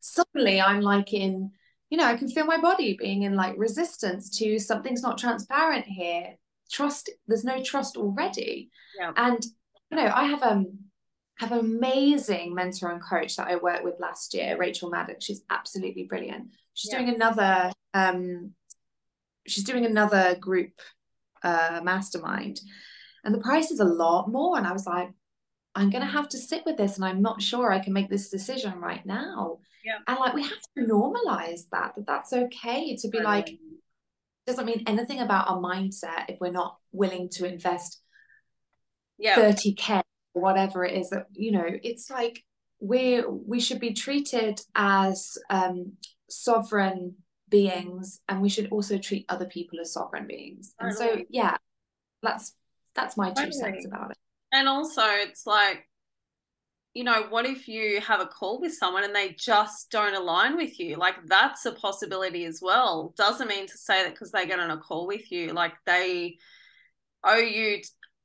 [0.00, 1.52] suddenly I'm like in,
[1.90, 5.86] you know, I can feel my body being in like resistance to something's not transparent
[5.86, 6.34] here.
[6.70, 8.70] Trust, there's no trust already.
[8.98, 9.12] Yeah.
[9.16, 9.44] And
[9.90, 10.78] you know, I have um
[11.40, 15.24] have an amazing mentor and coach that I worked with last year, Rachel Maddox.
[15.24, 16.48] She's absolutely brilliant.
[16.74, 16.98] She's yeah.
[16.98, 18.52] doing another um
[19.46, 20.72] she's doing another group
[21.42, 22.60] uh mastermind
[23.24, 25.08] and the price is a lot more and I was like
[25.74, 28.10] I'm going to have to sit with this and I'm not sure I can make
[28.10, 29.60] this decision right now.
[29.84, 29.98] Yeah.
[30.06, 33.46] And like we have to normalize that, that that's okay to be right.
[33.46, 33.58] like,
[34.46, 38.02] doesn't mean anything about our mindset if we're not willing to invest
[39.16, 39.36] yeah.
[39.36, 42.44] 30K or whatever it is that, you know, it's like
[42.80, 45.92] we we should be treated as um,
[46.28, 47.16] sovereign
[47.48, 50.74] beings and we should also treat other people as sovereign beings.
[50.78, 51.56] And so, yeah,
[52.22, 52.54] that's
[52.94, 54.18] that's my two cents about it.
[54.52, 55.86] And also, it's like
[56.94, 60.56] you know, what if you have a call with someone and they just don't align
[60.56, 60.96] with you?
[60.96, 63.14] Like that's a possibility as well.
[63.16, 66.38] Doesn't mean to say that because they get on a call with you, like they
[67.22, 67.80] owe you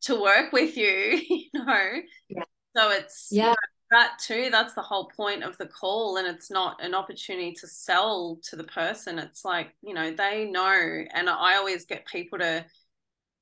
[0.06, 2.02] to work with you, you know.
[2.30, 2.44] Yeah.
[2.76, 3.44] So it's yeah.
[3.44, 3.56] You know,
[3.92, 6.18] that too, that's the whole point of the call.
[6.18, 9.20] And it's not an opportunity to sell to the person.
[9.20, 11.04] It's like, you know, they know.
[11.14, 12.66] And I always get people to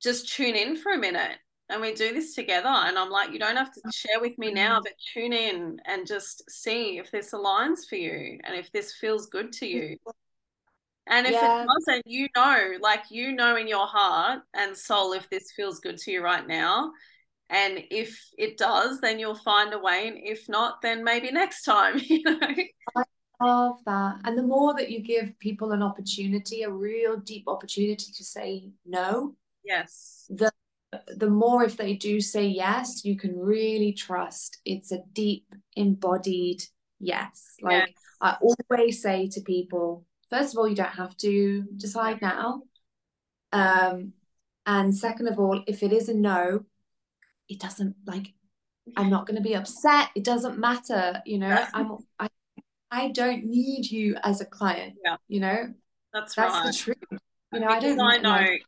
[0.01, 1.37] just tune in for a minute
[1.69, 2.67] and we do this together.
[2.67, 3.89] And I'm like, you don't have to oh.
[3.91, 4.83] share with me now, mm-hmm.
[4.83, 9.27] but tune in and just see if this aligns for you and if this feels
[9.27, 9.97] good to you.
[11.07, 11.63] And if yeah.
[11.63, 15.79] it doesn't, you know, like you know in your heart and soul if this feels
[15.79, 16.91] good to you right now.
[17.49, 20.07] And if it does, then you'll find a way.
[20.07, 22.39] And if not, then maybe next time, you know.
[22.95, 23.03] I
[23.41, 24.15] love that.
[24.23, 28.71] And the more that you give people an opportunity, a real deep opportunity to say
[28.85, 29.35] no.
[29.63, 30.25] Yes.
[30.29, 30.51] The
[31.07, 36.63] the more if they do say yes, you can really trust it's a deep, embodied
[36.99, 37.55] yes.
[37.61, 37.95] Like yes.
[38.21, 42.63] I always say to people, first of all, you don't have to decide now.
[43.51, 44.13] Um,
[44.65, 46.65] and second of all, if it is a no,
[47.47, 48.33] it doesn't like
[48.97, 50.09] I'm not going to be upset.
[50.15, 51.49] It doesn't matter, you know.
[51.49, 51.71] Yes.
[51.73, 52.27] I'm I
[52.89, 54.95] I don't need you as a client.
[55.03, 55.17] Yeah.
[55.27, 55.73] You know.
[56.13, 56.65] That's, That's right.
[56.65, 57.21] the truth.
[57.51, 58.63] You know, because I don't I know like,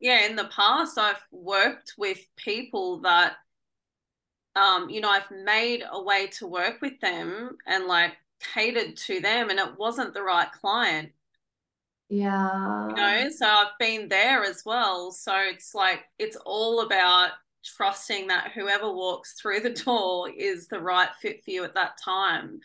[0.00, 3.34] yeah, in the past, I've worked with people that,
[4.54, 8.12] um, you know, I've made a way to work with them and like
[8.54, 11.12] catered to them and it wasn't the right client.
[12.08, 12.88] Yeah.
[12.88, 15.12] You know, so I've been there as well.
[15.12, 17.30] So it's like it's all about
[17.64, 21.98] trusting that whoever walks through the door is the right fit for you at that
[22.02, 22.60] time.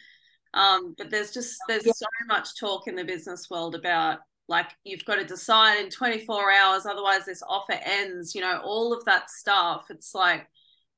[0.53, 1.93] Um, but there's just there's yeah.
[1.93, 6.51] so much talk in the business world about like you've got to decide in 24
[6.51, 10.47] hours otherwise this offer ends you know all of that stuff it's like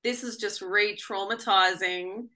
[0.03, 2.27] this is just re-traumatizing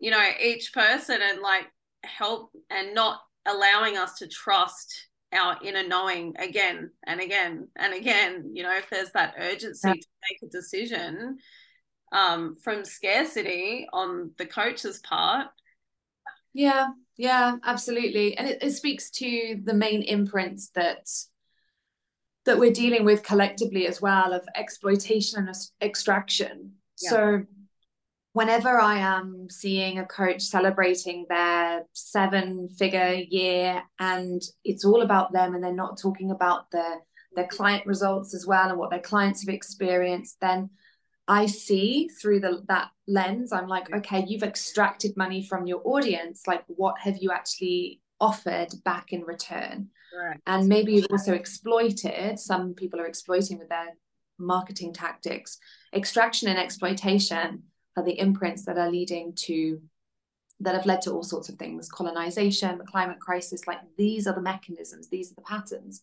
[0.00, 1.66] you know each person and like
[2.02, 8.50] help and not allowing us to trust our inner knowing again and again and again
[8.52, 9.94] you know if there's that urgency yeah.
[9.94, 11.38] to make a decision
[12.12, 15.46] um, from scarcity on the coach's part
[16.52, 21.08] yeah yeah absolutely and it, it speaks to the main imprints that
[22.46, 27.10] that we're dealing with collectively as well of exploitation and extraction yeah.
[27.10, 27.42] so
[28.32, 35.32] whenever I am seeing a coach celebrating their seven figure year and it's all about
[35.32, 36.98] them and they're not talking about their
[37.36, 40.70] their client results as well and what their clients have experienced, then
[41.28, 46.42] I see through the that lens, I'm like, okay, you've extracted money from your audience.
[46.48, 49.90] Like, what have you actually offered back in return?
[50.16, 50.40] Right.
[50.46, 53.96] And maybe you've also exploited, some people are exploiting with their
[54.38, 55.58] marketing tactics,
[55.94, 57.62] extraction and exploitation
[58.00, 59.80] are the imprints that are leading to
[60.60, 64.34] that have led to all sorts of things colonization the climate crisis like these are
[64.34, 66.02] the mechanisms these are the patterns.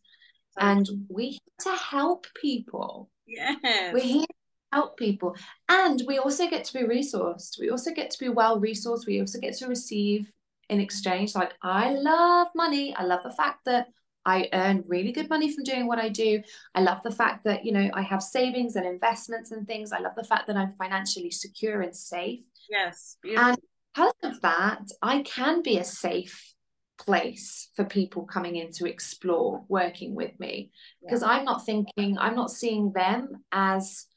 [0.59, 3.11] And we have to help people.
[3.27, 3.55] Yeah
[3.93, 4.35] we're here to
[4.71, 5.35] help people.
[5.69, 7.59] And we also get to be resourced.
[7.59, 10.31] We also get to be well resourced we also get to receive
[10.69, 11.35] in exchange.
[11.35, 12.95] Like i love money.
[12.95, 13.87] I love the fact that
[14.27, 16.43] I earn really good money from doing what I do.
[16.75, 19.93] I love the fact that, you know, I have savings and investments and things.
[19.93, 22.41] I love the fact that I'm financially secure and safe.
[22.69, 23.17] Yes.
[23.23, 23.47] Beautiful.
[23.47, 23.57] And
[23.95, 26.53] because of that, I can be a safe
[26.97, 31.29] place for people coming in to explore working with me because yeah.
[31.29, 34.07] I'm not thinking, I'm not seeing them as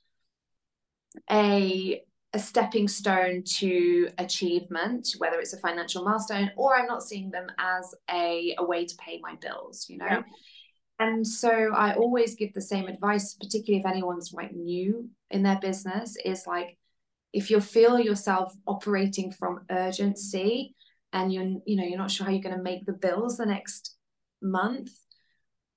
[1.31, 7.30] a a stepping stone to achievement, whether it's a financial milestone or I'm not seeing
[7.30, 10.06] them as a, a way to pay my bills, you know?
[10.06, 10.22] Yeah.
[11.00, 15.58] And so I always give the same advice, particularly if anyone's like new in their
[15.58, 16.76] business, is like
[17.32, 20.76] if you feel yourself operating from urgency
[21.12, 23.46] and you're, you know, you're not sure how you're going to make the bills the
[23.46, 23.96] next
[24.42, 24.90] month,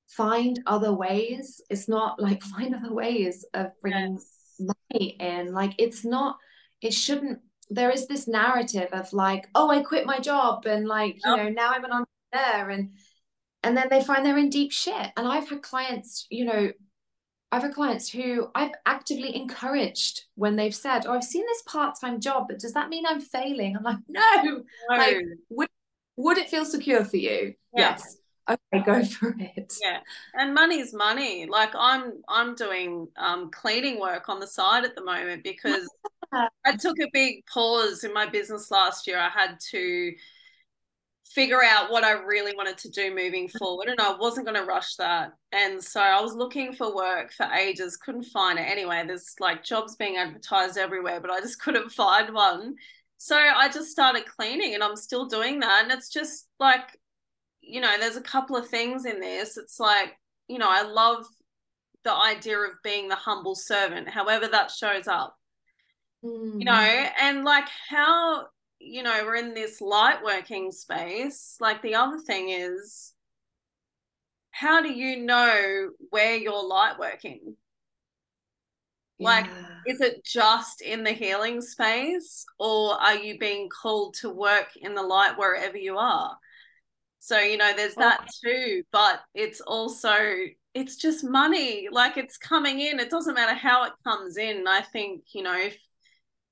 [0.09, 1.61] find other ways.
[1.69, 6.37] It's not like find other ways of bringing yes money in like it's not
[6.83, 11.15] it shouldn't there is this narrative of like oh i quit my job and like
[11.23, 12.91] you know now i'm an entrepreneur and
[13.63, 16.71] and then they find they're in deep shit and i've had clients you know
[17.51, 22.19] I've had clients who I've actively encouraged when they've said, "Oh, I've seen this part-time
[22.19, 24.63] job, but does that mean I'm failing?" I'm like, "No." no.
[24.89, 25.17] Like,
[25.51, 25.69] would
[26.17, 27.53] would it feel secure for you?
[27.71, 27.91] Yeah.
[27.91, 28.17] Yes
[28.49, 29.99] okay go for it yeah
[30.33, 35.03] and money's money like i'm i'm doing um cleaning work on the side at the
[35.03, 35.89] moment because
[36.65, 40.11] i took a big pause in my business last year i had to
[41.33, 44.67] figure out what i really wanted to do moving forward and i wasn't going to
[44.67, 49.03] rush that and so i was looking for work for ages couldn't find it anyway
[49.07, 52.75] there's like jobs being advertised everywhere but i just couldn't find one
[53.17, 56.99] so i just started cleaning and i'm still doing that and it's just like
[57.63, 59.57] you know, there's a couple of things in this.
[59.57, 60.17] It's like,
[60.47, 61.25] you know, I love
[62.03, 65.37] the idea of being the humble servant, however that shows up.
[66.23, 66.59] Mm.
[66.59, 68.47] You know, and like how,
[68.79, 71.57] you know, we're in this light working space.
[71.59, 73.13] Like the other thing is,
[74.51, 77.55] how do you know where you're light working?
[79.19, 79.93] Like, yeah.
[79.93, 84.95] is it just in the healing space, or are you being called to work in
[84.95, 86.35] the light wherever you are?
[87.19, 90.13] So, you know, there's that too, but it's also
[90.73, 91.87] it's just money.
[91.89, 92.99] Like it's coming in.
[92.99, 94.67] It doesn't matter how it comes in.
[94.67, 95.69] I think, you know,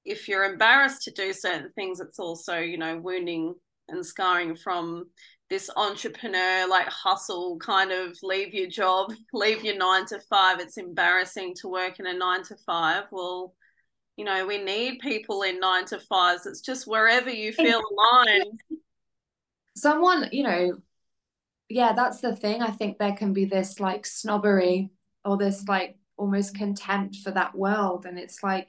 [0.05, 3.55] if you're embarrassed to do certain things, it's also, you know, wounding
[3.89, 5.05] and scarring from
[5.49, 10.59] this entrepreneur like hustle kind of leave your job, leave your nine to five.
[10.59, 13.03] It's embarrassing to work in a nine to five.
[13.11, 13.53] Well,
[14.17, 16.45] you know, we need people in nine to fives.
[16.45, 18.60] It's just wherever you feel aligned
[19.75, 20.77] someone you know
[21.69, 24.89] yeah that's the thing i think there can be this like snobbery
[25.23, 28.67] or this like almost contempt for that world and it's like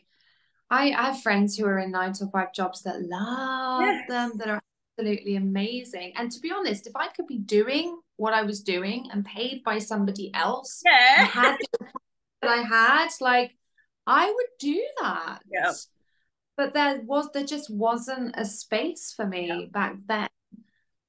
[0.72, 4.08] i, I have friends who are in nine to five jobs that love yes.
[4.08, 4.60] them that are
[4.98, 6.12] absolutely amazing.
[6.16, 9.62] And to be honest if i could be doing what i was doing and paid
[9.64, 11.24] by somebody else yeah.
[11.26, 11.56] had
[12.42, 13.56] that i had like
[14.06, 15.40] i would do that.
[15.50, 15.72] Yeah
[16.56, 19.60] but there was there just wasn't a space for me yeah.
[19.70, 20.28] back then.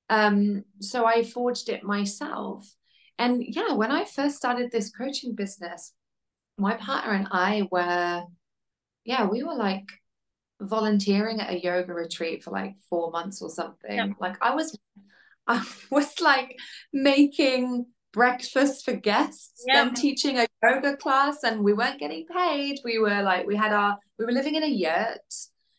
[0.10, 2.74] Um so i forged it myself.
[3.20, 5.94] And yeah when i first started this coaching business
[6.58, 8.24] my partner and i were
[9.06, 9.88] yeah we were like
[10.62, 13.96] volunteering at a yoga retreat for like four months or something.
[13.96, 14.08] Yeah.
[14.20, 14.78] like i was
[15.48, 16.58] i was like
[16.92, 19.86] making breakfast for guests yep.
[19.86, 22.80] then teaching a yoga class and we weren't getting paid.
[22.86, 25.34] We were like we had our we were living in a yurt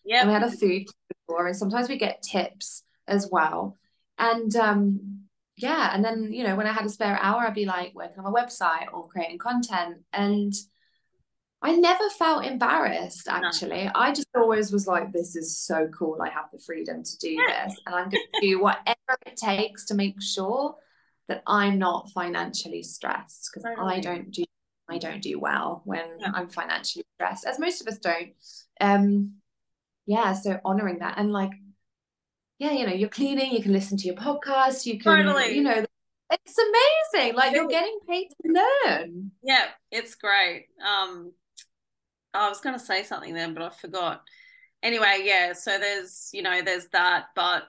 [0.05, 0.27] yeah.
[0.27, 0.89] we had a food
[1.25, 3.77] store and sometimes we get tips as well.
[4.19, 5.21] And um
[5.57, 8.19] yeah and then you know when i had a spare hour i'd be like working
[8.19, 9.99] on my website or creating content.
[10.13, 10.53] And
[11.65, 13.87] I never felt embarrassed actually.
[13.87, 13.93] No.
[13.95, 16.19] I just always was like, this is so cool.
[16.23, 17.67] I have the freedom to do yeah.
[17.67, 17.81] this.
[17.87, 20.77] And I'm going to do whatever it takes to make sure
[21.29, 23.95] that I'm not financially stressed because totally.
[23.95, 24.45] I don't do
[24.91, 26.33] I don't do well when yeah.
[26.35, 28.33] I'm financially stressed, as most of us don't.
[28.83, 29.37] Um,
[30.05, 31.53] yeah, so honoring that and like,
[32.59, 35.57] yeah, you know, you're cleaning, you can listen to your podcast, you can, totally.
[35.57, 35.87] you know,
[36.31, 36.59] it's
[37.15, 37.35] amazing.
[37.35, 39.31] Like you're getting paid to learn.
[39.43, 40.67] Yeah, it's great.
[40.87, 41.33] Um,
[42.35, 44.23] I was going to say something then, but I forgot.
[44.83, 45.53] Anyway, yeah.
[45.53, 47.65] So there's, you know, there's that, but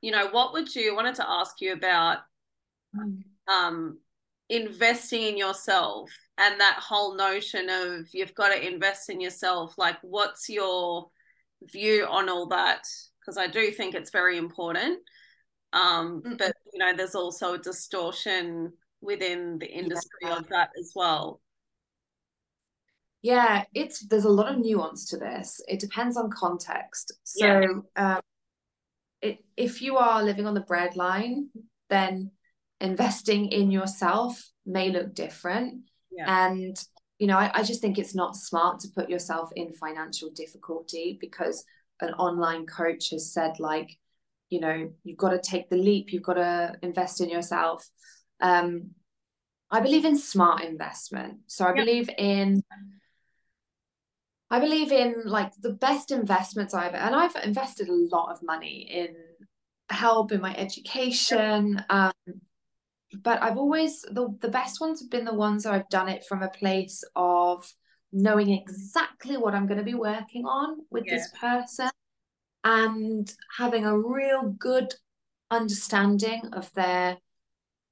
[0.00, 2.18] you know, what would you wanted to ask you about
[3.48, 3.98] um,
[4.48, 9.74] investing in yourself and that whole notion of you've got to invest in yourself.
[9.76, 11.08] Like, what's your
[11.62, 12.84] view on all that?
[13.20, 15.00] Because I do think it's very important.
[15.72, 16.36] Um, mm-hmm.
[16.38, 20.36] But, you know, there's also a distortion within the industry yeah.
[20.36, 21.40] of that as well.
[23.22, 25.60] Yeah, it's there's a lot of nuance to this.
[25.66, 27.12] It depends on context.
[27.24, 28.16] So, yeah.
[28.16, 28.20] um,
[29.20, 31.46] it, if you are living on the breadline,
[31.90, 32.30] then
[32.80, 35.82] investing in yourself may look different.
[36.12, 36.46] Yeah.
[36.46, 36.76] And,
[37.18, 41.18] you know, I, I just think it's not smart to put yourself in financial difficulty
[41.20, 41.64] because
[42.00, 43.90] an online coach has said, like,
[44.48, 47.84] you know, you've got to take the leap, you've got to invest in yourself.
[48.40, 48.90] Um,
[49.70, 51.40] I believe in smart investment.
[51.48, 52.62] So I believe in
[54.50, 58.88] I believe in like the best investments I've and I've invested a lot of money
[58.90, 59.14] in
[59.90, 61.84] help in my education.
[61.90, 62.12] Um,
[63.22, 66.24] but I've always the the best ones have been the ones that I've done it
[66.26, 67.70] from a place of
[68.12, 71.16] knowing exactly what I'm going to be working on with yeah.
[71.16, 71.90] this person
[72.64, 74.94] and having a real good
[75.50, 77.18] understanding of their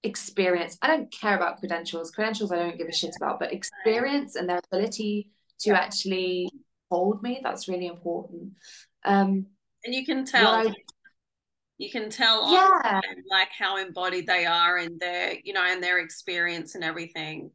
[0.02, 0.78] experience.
[0.80, 2.11] I don't care about credentials.
[2.11, 5.30] Credentials I don't give a shit about, but experience and their ability
[5.61, 5.78] to yeah.
[5.78, 6.48] actually
[6.90, 8.52] hold me, that's really important.
[9.04, 9.46] Um
[9.84, 10.72] and you can tell
[11.78, 13.00] you can tell yeah.
[13.30, 17.50] like how embodied they are and their you know and their experience and everything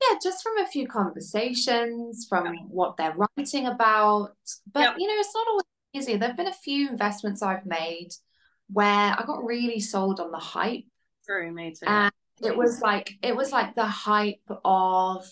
[0.00, 2.60] yeah just from a few conversations from yeah.
[2.68, 4.34] what they're writing about
[4.72, 4.94] but yep.
[4.98, 5.64] you know it's not always
[5.94, 8.08] easy there have been a few investments i've made
[8.70, 10.84] where i got really sold on the hype
[11.26, 12.12] true me too and
[12.42, 15.30] it was like it was like the hype of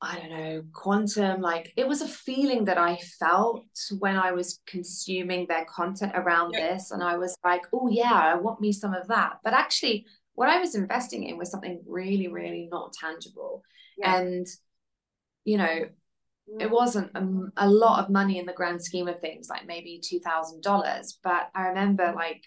[0.00, 3.66] I don't know, quantum, like it was a feeling that I felt
[3.98, 6.72] when I was consuming their content around yeah.
[6.72, 6.92] this.
[6.92, 9.38] And I was like, oh, yeah, I want me some of that.
[9.42, 13.64] But actually, what I was investing in was something really, really not tangible.
[13.96, 14.18] Yeah.
[14.18, 14.46] And,
[15.44, 15.86] you know,
[16.60, 16.70] it mm.
[16.70, 21.14] wasn't a, a, lot of money in the grand scheme of things, like maybe $2,000.
[21.24, 22.44] But I remember like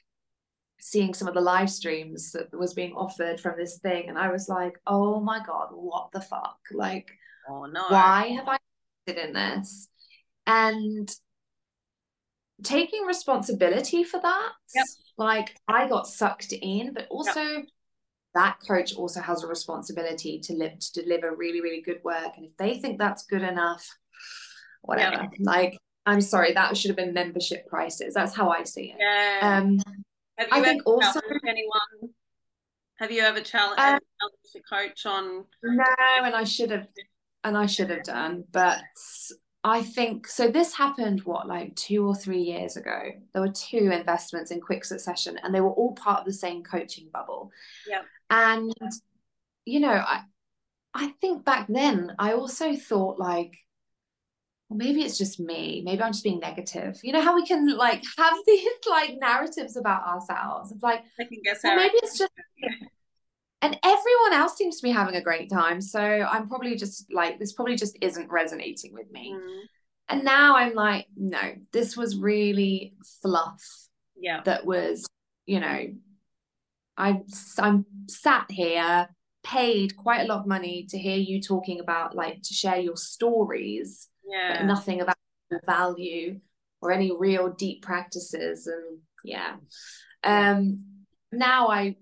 [0.80, 4.08] seeing some of the live streams that was being offered from this thing.
[4.08, 6.58] And I was like, oh my God, what the fuck?
[6.72, 7.12] Like,
[7.50, 7.84] Oh no.
[7.90, 8.58] Why have I
[9.08, 9.88] invested in this?
[10.48, 11.14] And
[12.64, 14.50] taking responsibility for that.
[14.76, 14.86] Yep.
[15.18, 17.66] Like I got sucked in, but also yep.
[18.36, 22.34] that coach also has a responsibility to live to deliver really, really good work.
[22.38, 23.88] And if they think that's good enough,
[24.82, 25.24] whatever.
[25.24, 25.34] Yep.
[25.40, 28.14] Like I'm sorry, that should have been membership prices.
[28.14, 28.98] That's how I see it.
[29.00, 29.60] Yeah.
[29.60, 29.80] Um
[30.52, 32.14] I think also anyone
[32.98, 35.84] have you ever challenged, um, challenged a coach on no
[36.24, 36.88] and I should have
[37.44, 38.80] and I should have done, but
[39.64, 40.50] I think so.
[40.50, 43.00] This happened what like two or three years ago.
[43.34, 46.64] There were two investments in quick succession, and they were all part of the same
[46.64, 47.52] coaching bubble.
[47.88, 48.02] Yeah.
[48.30, 48.74] And
[49.66, 50.22] you know, I
[50.94, 53.56] I think back then I also thought like,
[54.70, 55.84] well, maybe it's just me.
[55.86, 57.00] Maybe I'm just being negative.
[57.04, 61.26] You know how we can like have these like narratives about ourselves of like, I
[61.26, 62.32] can guess well, maybe it's just
[63.62, 65.82] and everyone else seems to be having a great time.
[65.82, 69.34] So i'm probably just like this probably just isn't resonating with me.
[69.34, 69.62] Mm.
[70.10, 73.64] and now i'm like no this was really fluff
[74.16, 74.42] yeah.
[74.46, 75.08] that was
[75.46, 75.88] you know
[76.98, 77.24] i'm
[77.60, 79.08] i'm sat here
[79.44, 82.98] paid quite a lot of money to hear you talking about like to share your
[82.98, 84.58] stories yeah.
[84.58, 85.16] but nothing about
[85.66, 86.40] value
[86.82, 88.68] or any real deep practices.
[88.68, 89.56] And yeah.
[90.24, 90.86] Um
[91.34, 91.96] now i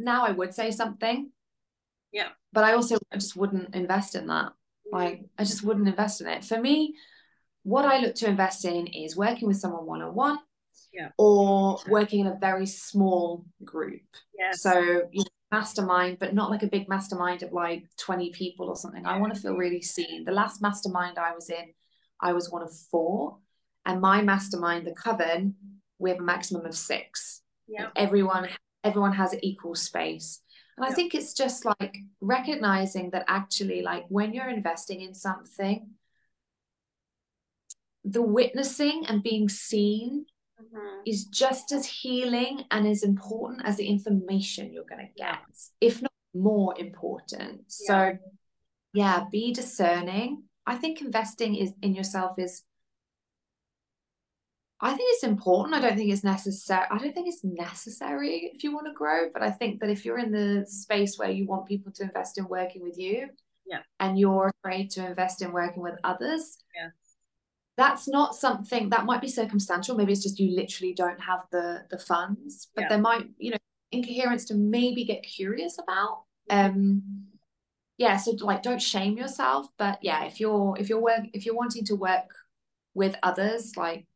[0.00, 1.30] now i would say something.
[2.12, 2.28] Yeah.
[2.52, 4.46] But i also I just wouldn't invest in that.
[4.46, 4.96] Mm-hmm.
[4.96, 6.44] Like i just wouldn't invest in it.
[6.44, 6.94] For me
[7.62, 10.38] what i look to invest in is working with someone one-on-one
[10.92, 11.08] yeah.
[11.18, 14.02] or working in a very small group.
[14.38, 14.62] Yes.
[14.62, 14.80] so
[15.12, 19.04] you know, mastermind but not like a big mastermind of like 20 people or something.
[19.04, 20.24] I want to feel really seen.
[20.24, 21.74] The last mastermind i was in
[22.20, 23.38] i was one of four.
[23.86, 25.54] And my mastermind the coven
[26.00, 27.42] we have a maximum of six.
[27.68, 27.88] Yeah.
[27.94, 28.48] Everyone
[28.84, 30.40] everyone has equal space.
[30.76, 30.92] And yeah.
[30.92, 35.90] i think it's just like recognizing that actually like when you're investing in something
[38.04, 40.24] the witnessing and being seen
[40.60, 41.00] mm-hmm.
[41.06, 45.38] is just as healing and as important as the information you're going to get
[45.80, 47.62] if not more important.
[47.68, 48.16] So
[48.94, 50.44] yeah be discerning.
[50.66, 52.62] I think investing is in yourself is
[54.82, 55.74] I think it's important.
[55.74, 56.86] I don't think it's necessary.
[56.90, 60.04] I don't think it's necessary if you want to grow, but I think that if
[60.04, 63.28] you're in the space where you want people to invest in working with you,
[63.66, 66.88] yeah, and you're afraid to invest in working with others, yeah,
[67.76, 69.96] that's not something that might be circumstantial.
[69.96, 72.88] Maybe it's just you literally don't have the the funds, but yeah.
[72.88, 73.58] there might, you know,
[73.92, 76.24] incoherence to maybe get curious about.
[76.48, 77.02] Um,
[77.98, 81.54] yeah, so like don't shame yourself, but yeah, if you're if you're work if you're
[81.54, 82.30] wanting to work
[82.94, 84.06] with others, like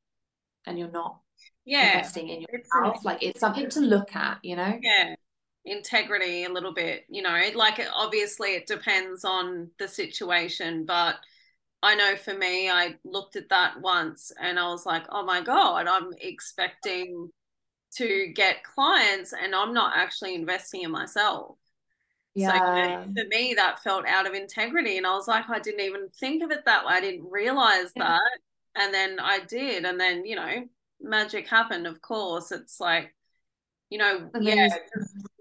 [0.67, 1.21] and you're not
[1.65, 5.15] yeah investing in yourself it's, like it's something to look at you know yeah
[5.65, 11.17] integrity a little bit you know like it, obviously it depends on the situation but
[11.83, 15.41] i know for me i looked at that once and i was like oh my
[15.41, 17.31] god i'm expecting
[17.95, 21.57] to get clients and i'm not actually investing in myself
[22.35, 23.05] yeah.
[23.05, 24.97] So for me, that felt out of integrity.
[24.99, 26.95] And I was like, I didn't even think of it that way.
[26.95, 28.21] I didn't realize that
[28.77, 30.69] and then I did, and then you know,
[31.01, 31.87] magic happened.
[31.87, 33.15] Of course, it's like,
[33.91, 34.59] you know, Amazing.
[34.59, 34.69] yeah,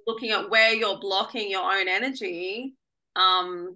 [0.08, 2.76] looking at where you're blocking your own energy,
[3.16, 3.76] um,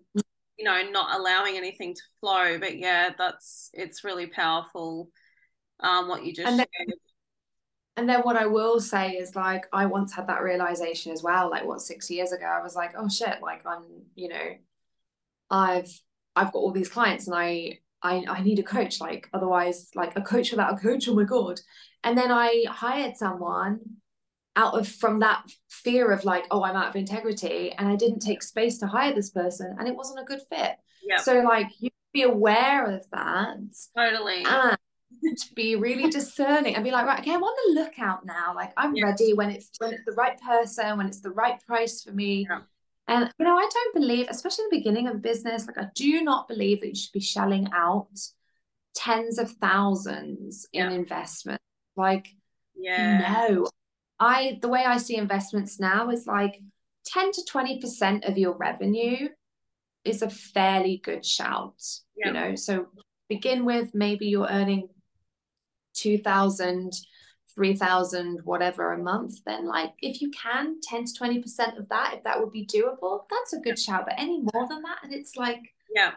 [0.58, 2.60] you know, not allowing anything to flow.
[2.60, 5.10] But yeah, that's it's really powerful.
[5.80, 6.68] Um, what you just and then.
[7.98, 11.50] And then what I will say is like I once had that realization as well.
[11.50, 13.84] Like what six years ago, I was like, oh shit, like I'm,
[14.14, 14.56] you know,
[15.50, 15.90] I've
[16.36, 20.18] I've got all these clients and I I, I need a coach like otherwise like
[20.18, 21.60] a coach without a coach oh my god.
[22.04, 23.80] And then i hired someone
[24.56, 28.20] out of from that fear of like oh i'm out of integrity and i didn't
[28.20, 30.76] take space to hire this person and it wasn't a good fit.
[31.04, 31.18] Yeah.
[31.18, 33.58] So like you be aware of that
[33.96, 34.44] totally.
[34.46, 34.78] and
[35.56, 38.54] be really discerning and be like right okay i'm on the lookout now.
[38.56, 39.04] Like i'm yes.
[39.04, 42.48] ready when it's when it's the right person when it's the right price for me.
[42.50, 42.62] Yeah.
[43.08, 45.88] And you know, I don't believe, especially in the beginning of a business, like I
[45.96, 48.10] do not believe that you should be shelling out
[48.96, 50.88] tens of thousands yeah.
[50.88, 51.62] in investment.
[51.96, 52.28] Like,
[52.76, 53.68] yeah, no.
[54.20, 56.60] I the way I see investments now is like
[57.06, 59.30] 10 to 20% of your revenue
[60.04, 61.82] is a fairly good shout.
[62.18, 62.28] Yeah.
[62.28, 62.88] You know, so
[63.30, 64.90] begin with maybe you're earning
[65.94, 66.94] 2000
[67.58, 72.14] 3000 whatever a month then like if you can 10 to 20 percent of that
[72.16, 74.06] if that would be doable that's a good shout.
[74.06, 76.12] But any more than that and it's like yeah.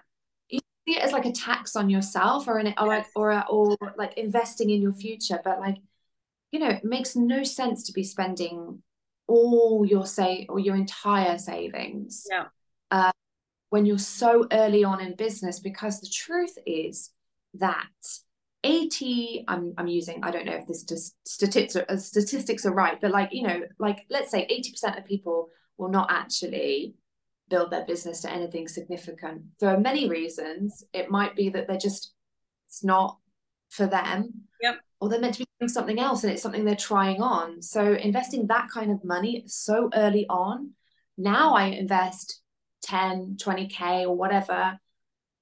[0.50, 3.76] you see it as like a tax on yourself or an or like or, or
[3.96, 5.78] like investing in your future but like
[6.52, 8.82] you know it makes no sense to be spending
[9.26, 12.46] all your say or your entire savings yeah.
[12.90, 13.12] uh,
[13.70, 17.12] when you're so early on in business because the truth is
[17.54, 17.86] that
[18.62, 22.74] 80 I'm, I'm using i don't know if this just statistics are, uh, statistics are
[22.74, 25.48] right but like you know like let's say 80% of people
[25.78, 26.94] will not actually
[27.48, 30.84] build their business to anything significant for many reasons.
[30.94, 32.12] It might be that they're just
[32.68, 33.18] it's not
[33.70, 34.44] for them.
[34.62, 34.76] Yep.
[35.00, 37.60] Or they're meant to be doing something else and it's something they're trying on.
[37.60, 40.70] So investing that kind of money so early on
[41.20, 42.40] now i invest
[42.82, 44.78] 10 20k or whatever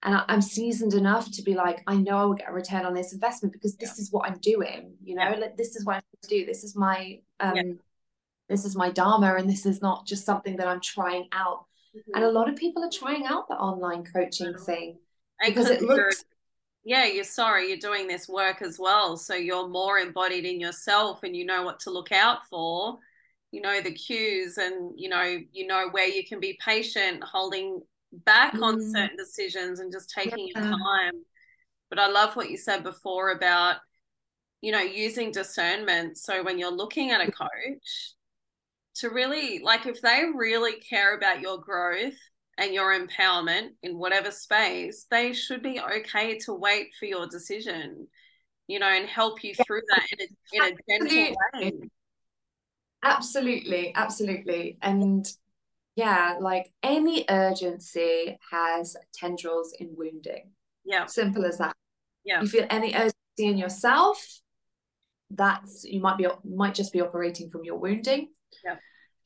[0.02, 2.86] and I, am seasoned enough to be like, I know I will get a return
[2.86, 4.02] on this investment because this yeah.
[4.02, 4.94] is what I'm doing.
[5.02, 5.36] You know, yeah.
[5.36, 6.46] like this is what I'm to do.
[6.46, 7.62] This is my um, yeah.
[8.48, 11.64] this is my dharma, and this is not just something that I'm trying out.
[11.96, 12.14] Mm-hmm.
[12.14, 14.64] And a lot of people are trying out the online coaching mm-hmm.
[14.64, 14.98] thing
[15.44, 16.24] because it looks.
[16.84, 19.16] Yeah, you're sorry, you're doing this work as well.
[19.16, 22.98] So you're more embodied in yourself and you know what to look out for.
[23.50, 27.82] You know the cues and you know, you know where you can be patient, holding
[28.12, 28.62] back mm.
[28.62, 30.62] on certain decisions and just taking yeah.
[30.62, 31.22] your time.
[31.90, 33.76] But I love what you said before about,
[34.60, 36.18] you know, using discernment.
[36.18, 38.14] So when you're looking at a coach,
[38.96, 42.18] to really like if they really care about your growth
[42.56, 48.08] and your empowerment in whatever space, they should be okay to wait for your decision,
[48.66, 51.72] you know, and help you through that in a, in a gentle way.
[53.04, 54.76] Absolutely, absolutely.
[54.82, 55.24] And
[55.98, 60.52] yeah, like any urgency has tendrils in wounding.
[60.84, 61.06] Yeah.
[61.06, 61.74] Simple as that.
[62.24, 62.40] Yeah.
[62.40, 64.24] You feel any urgency in yourself,
[65.28, 68.28] that's you might be might just be operating from your wounding.
[68.64, 68.76] Yeah.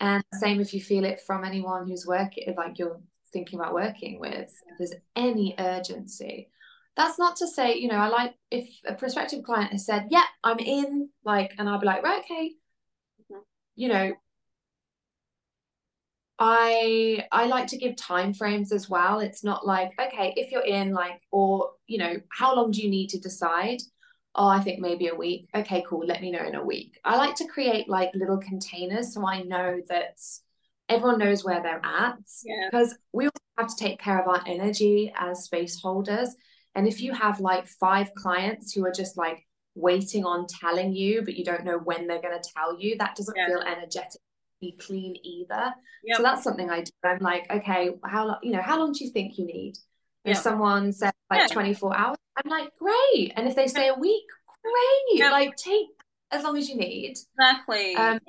[0.00, 3.02] And same if you feel it from anyone who's working like you're
[3.34, 4.50] thinking about working with.
[4.66, 6.48] If there's any urgency.
[6.96, 10.24] That's not to say, you know, I like if a prospective client has said, Yeah,
[10.42, 12.52] I'm in, like, and I'll be like, right, okay.
[13.20, 13.40] Mm-hmm.
[13.76, 14.12] You know,
[16.38, 19.20] I I like to give time frames as well.
[19.20, 22.90] It's not like, okay, if you're in, like, or you know, how long do you
[22.90, 23.80] need to decide?
[24.34, 25.48] oh, I think maybe a week.
[25.54, 26.06] Okay, cool.
[26.06, 26.98] Let me know in a week.
[27.04, 30.18] I like to create like little containers so I know that
[30.88, 32.18] everyone knows where they're at.
[32.44, 32.68] Yeah.
[32.70, 36.34] Because we also have to take care of our energy as space holders.
[36.74, 41.22] And if you have like five clients who are just like waiting on telling you,
[41.22, 43.46] but you don't know when they're going to tell you, that doesn't yeah.
[43.46, 43.60] feel
[44.62, 45.74] energetically clean either.
[46.04, 46.16] Yep.
[46.16, 46.90] So that's something I do.
[47.04, 49.74] I'm like, okay, how long, you know, how long do you think you need?
[50.24, 50.42] If yep.
[50.42, 51.46] someone says like yeah.
[51.48, 53.32] 24 hours, I'm like, great.
[53.36, 54.24] And if they say a week,
[54.62, 55.18] great.
[55.20, 55.32] Yep.
[55.32, 55.88] Like take
[56.30, 57.16] as long as you need.
[57.38, 57.94] Exactly.
[57.94, 58.20] Um,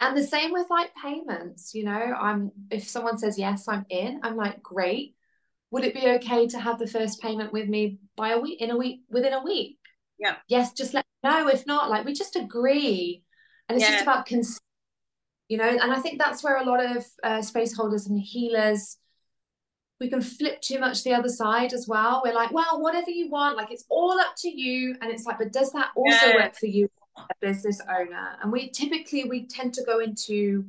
[0.00, 4.20] and the same with like payments, you know, I'm if someone says yes, I'm in,
[4.22, 5.14] I'm like, great.
[5.70, 8.70] Would it be okay to have the first payment with me by a week in
[8.70, 9.78] a week within a week?
[10.18, 10.36] Yeah.
[10.48, 11.48] Yes, just let me know.
[11.48, 13.22] If not, like we just agree.
[13.68, 13.92] And it's yeah.
[13.92, 14.60] just about cons
[15.48, 18.98] you know, and I think that's where a lot of uh, space holders and healers
[20.00, 22.20] we can flip too much the other side as well.
[22.24, 24.94] We're like, well, whatever you want, like it's all up to you.
[25.00, 26.36] And it's like, but does that also yeah.
[26.36, 26.88] work for you,
[27.18, 28.36] a business owner?
[28.42, 30.64] And we typically we tend to go into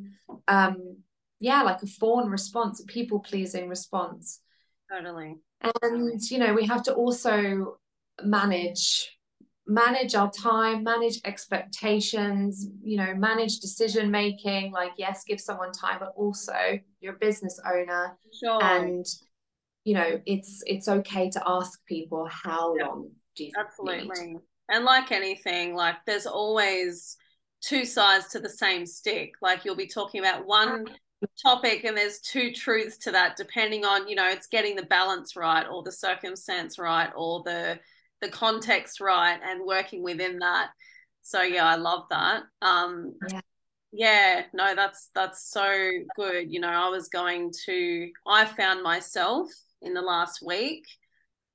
[0.48, 0.98] um
[1.40, 4.40] yeah, like a fawn response, a people pleasing response.
[4.92, 5.36] Totally.
[5.62, 7.78] And you know, we have to also
[8.24, 9.17] manage
[9.68, 15.98] manage our time manage expectations you know manage decision making like yes give someone time
[16.00, 18.64] but also you're a business owner sure.
[18.64, 19.06] and
[19.84, 22.86] you know it's it's okay to ask people how yeah.
[22.86, 24.38] long do you absolutely need?
[24.70, 27.18] and like anything like there's always
[27.62, 30.86] two sides to the same stick like you'll be talking about one
[31.42, 35.36] topic and there's two truths to that depending on you know it's getting the balance
[35.36, 37.78] right or the circumstance right or the
[38.22, 40.70] the context right and working within that.
[41.22, 42.44] So yeah i love that.
[42.62, 43.42] Um yeah.
[43.92, 46.52] yeah no that's that's so good.
[46.52, 49.50] You know i was going to i found myself
[49.82, 50.84] in the last week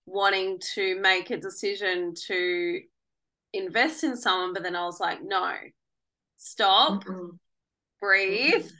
[0.06, 2.80] wanting to make a decision to
[3.52, 5.52] invest in someone but then i was like no
[6.38, 7.30] stop mm
[8.00, 8.70] breathe mm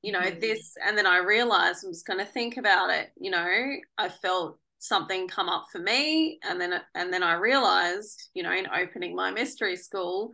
[0.00, 3.10] you know mm this and then i realized i'm just going to think about it
[3.20, 8.30] you know i felt something come up for me and then and then I realized
[8.34, 10.32] you know in opening my mystery school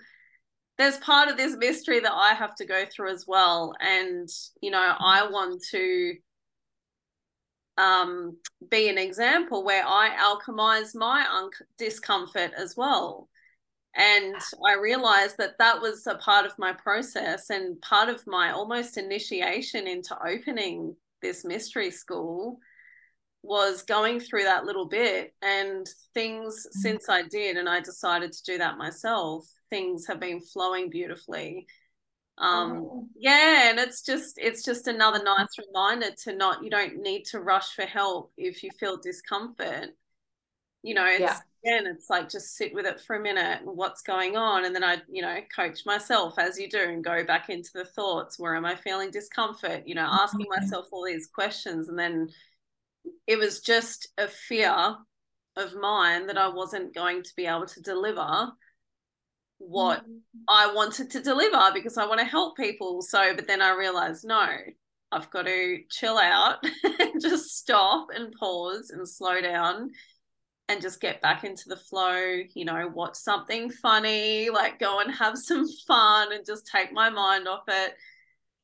[0.78, 3.74] there's part of this mystery that I have to go through as well.
[3.80, 4.28] And
[4.60, 6.14] you know I want to
[7.76, 8.36] um,
[8.70, 13.28] be an example where I alchemize my un- discomfort as well.
[13.96, 14.34] And
[14.66, 18.96] I realized that that was a part of my process and part of my almost
[18.96, 22.58] initiation into opening this mystery school
[23.44, 26.80] was going through that little bit and things mm-hmm.
[26.80, 31.66] since I did and I decided to do that myself things have been flowing beautifully
[32.38, 33.06] um oh.
[33.14, 37.40] yeah and it's just it's just another nice reminder to not you don't need to
[37.40, 39.90] rush for help if you feel discomfort
[40.82, 41.38] you know it's yeah.
[41.64, 44.74] again it's like just sit with it for a minute and what's going on and
[44.74, 48.38] then I you know coach myself as you do and go back into the thoughts
[48.38, 52.30] where am I feeling discomfort you know asking myself all these questions and then
[53.26, 54.96] it was just a fear
[55.56, 58.52] of mine that I wasn't going to be able to deliver
[59.58, 60.18] what mm-hmm.
[60.48, 63.02] I wanted to deliver because I want to help people.
[63.02, 64.46] So, but then I realized, no,
[65.12, 69.90] I've got to chill out and just stop and pause and slow down
[70.68, 75.14] and just get back into the flow, you know, watch something funny, like go and
[75.14, 77.94] have some fun and just take my mind off it.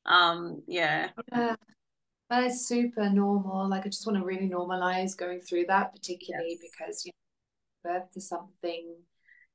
[0.06, 1.10] Um, yeah.
[1.30, 1.56] yeah.
[2.30, 3.68] But it's super normal.
[3.68, 6.70] Like I just want to really normalize going through that, particularly yes.
[6.70, 7.12] because you
[7.84, 8.94] know, birth is something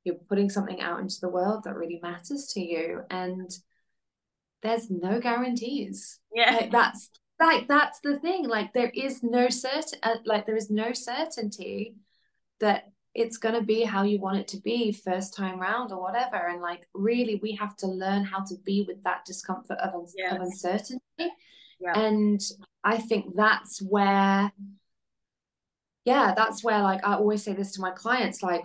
[0.04, 3.50] you're putting something out into the world that really matters to you, and
[4.62, 6.20] there's no guarantees.
[6.32, 7.10] Yeah, like that's
[7.40, 8.46] like that's the thing.
[8.46, 11.96] Like there is no certain, uh, like there is no certainty
[12.60, 16.00] that it's going to be how you want it to be first time round or
[16.02, 20.10] whatever and like really we have to learn how to be with that discomfort of,
[20.14, 20.34] yes.
[20.34, 21.00] of uncertainty
[21.80, 21.98] yeah.
[21.98, 22.40] and
[22.84, 24.52] i think that's where
[26.04, 28.64] yeah that's where like i always say this to my clients like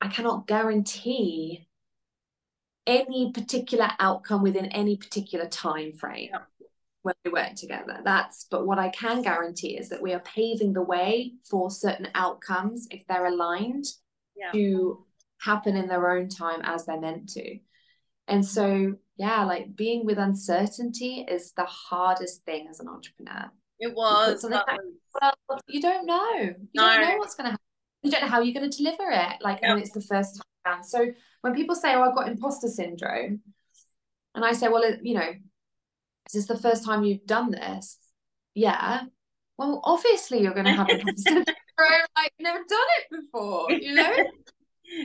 [0.00, 1.66] i cannot guarantee
[2.86, 6.68] any particular outcome within any particular time frame yeah.
[7.02, 10.72] when we work together that's but what i can guarantee is that we are paving
[10.72, 13.84] the way for certain outcomes if they're aligned
[14.36, 14.52] yeah.
[14.52, 15.04] to
[15.40, 17.58] happen in their own time as they're meant to
[18.28, 23.50] and so yeah like being with uncertainty is the hardest thing as an entrepreneur.
[23.78, 24.64] It was, like,
[25.20, 26.32] well you don't know.
[26.38, 26.82] You no.
[26.82, 27.64] don't know what's going to happen.
[28.02, 29.74] You don't know how you're going to deliver it like yep.
[29.74, 30.42] when it's the first time.
[30.66, 31.06] Around so
[31.42, 33.40] when people say oh i've got imposter syndrome
[34.34, 35.30] and i say well you know
[36.26, 37.98] is this the first time you've done this?
[38.54, 39.02] Yeah.
[39.58, 41.44] Well obviously you're going to have imposter syndrome
[42.16, 44.16] like never done it before you know?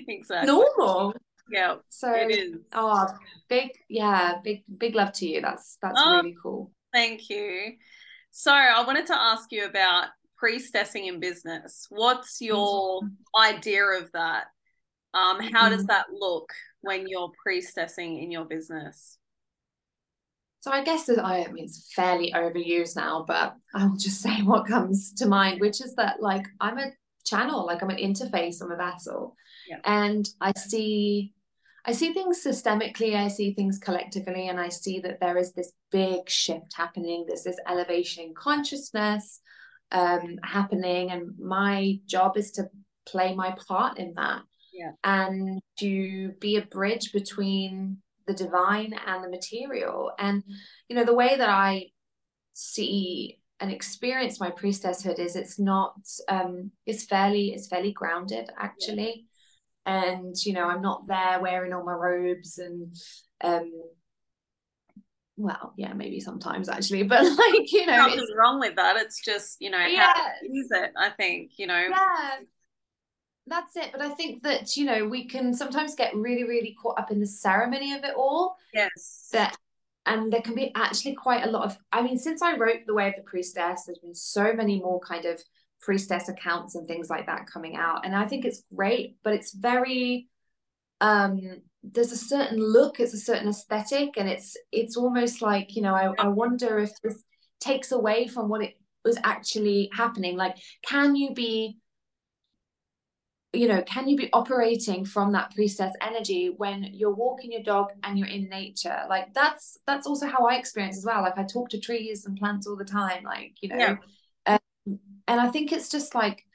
[0.08, 0.46] Exactly.
[0.46, 1.16] Normal
[1.52, 3.08] yeah so it is oh
[3.50, 7.74] big yeah big big love to you that's that's oh, really cool thank you
[8.32, 10.08] so i wanted to ask you about
[10.42, 13.56] priestessing in business what's your mm-hmm.
[13.56, 14.46] idea of that
[15.14, 15.88] um how does mm-hmm.
[15.88, 19.18] that look when you're priestessing in your business
[20.62, 24.68] so I guess that I mean it's fairly overused now, but I'll just say what
[24.68, 26.92] comes to mind, which is that like I'm a
[27.26, 29.36] channel, like I'm an interface, I'm a vessel.
[29.68, 29.80] Yeah.
[29.86, 31.34] And I see
[31.86, 35.74] I see things systemically, I see things collectively, and I see that there is this
[35.92, 37.26] big shift happening.
[37.28, 39.42] There's this elevation in consciousness
[39.92, 42.70] um, happening, and my job is to
[43.08, 44.92] play my part in that yeah.
[45.04, 50.12] and to be a bridge between the divine and the material.
[50.20, 50.44] And,
[50.88, 51.88] you know, the way that I
[52.54, 55.94] see and experience my priestesshood is it's not
[56.28, 59.26] um it's fairly it's fairly grounded actually
[59.86, 62.96] and you know i'm not there wearing all my robes and
[63.44, 63.72] um
[65.38, 69.58] well yeah maybe sometimes actually but like you know nothing wrong with that it's just
[69.60, 70.14] you know yeah.
[70.44, 71.88] use it i think you know.
[71.90, 72.32] Yeah.
[73.48, 77.00] That's it but i think that you know we can sometimes get really really caught
[77.00, 79.30] up in the ceremony of it all yes.
[79.34, 79.58] that
[80.06, 82.94] and there can be actually quite a lot of i mean since i wrote the
[82.94, 85.42] way of the priestess there's been so many more kind of
[85.82, 88.06] priestess accounts and things like that coming out.
[88.06, 90.28] And i think it's great but it's very
[91.00, 95.82] um there's a certain look it's a certain aesthetic and it's it's almost like you
[95.82, 97.24] know i, I wonder if this
[97.60, 98.76] takes away from what it
[99.06, 100.36] was actually happening.
[100.36, 101.78] Like can you be
[103.54, 107.88] you know can you be operating from that priestess energy when you're walking your dog
[108.04, 108.98] and you're in nature?
[109.10, 111.22] Like that's that's also how i experience as well.
[111.22, 113.96] Like i talk to trees and plants all the time like you know yeah.
[115.32, 116.46] And i think it's just like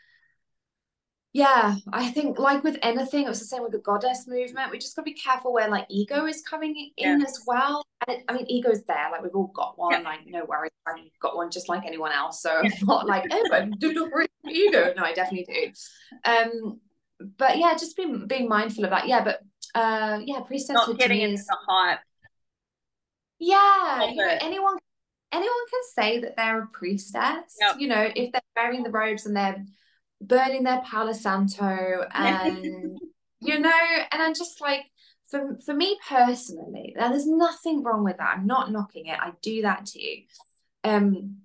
[1.33, 4.79] yeah i think like with anything it was the same with the goddess movement we
[4.79, 8.25] just got to be careful where like ego is coming in as well and it,
[8.29, 9.99] i mean ego's there like we've all got one yeah.
[9.99, 12.71] like no worries i've got one just like anyone else so yeah.
[12.81, 14.11] i'm not like oh i do not
[14.49, 16.81] ego no i definitely do um
[17.19, 19.09] but yeah, just being being mindful of that.
[19.09, 19.41] Yeah, but
[19.75, 22.01] uh, yeah, priestess not getting into is, the hype.
[23.39, 24.77] Yeah, you know, anyone
[25.37, 27.57] anyone can say that they're a priestess.
[27.61, 27.77] Yep.
[27.79, 29.65] You know, if they're wearing the robes and they're
[30.21, 32.99] burning their Palo Santo and
[33.41, 33.81] you know,
[34.13, 34.83] and I'm just like
[35.29, 38.39] for for me personally, now there's nothing wrong with that.
[38.39, 39.19] I'm not knocking it.
[39.21, 40.23] I do that too.
[40.85, 41.39] Um,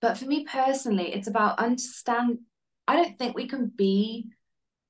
[0.00, 2.40] but for me personally, it's about understand.
[2.86, 4.28] I don't think we can be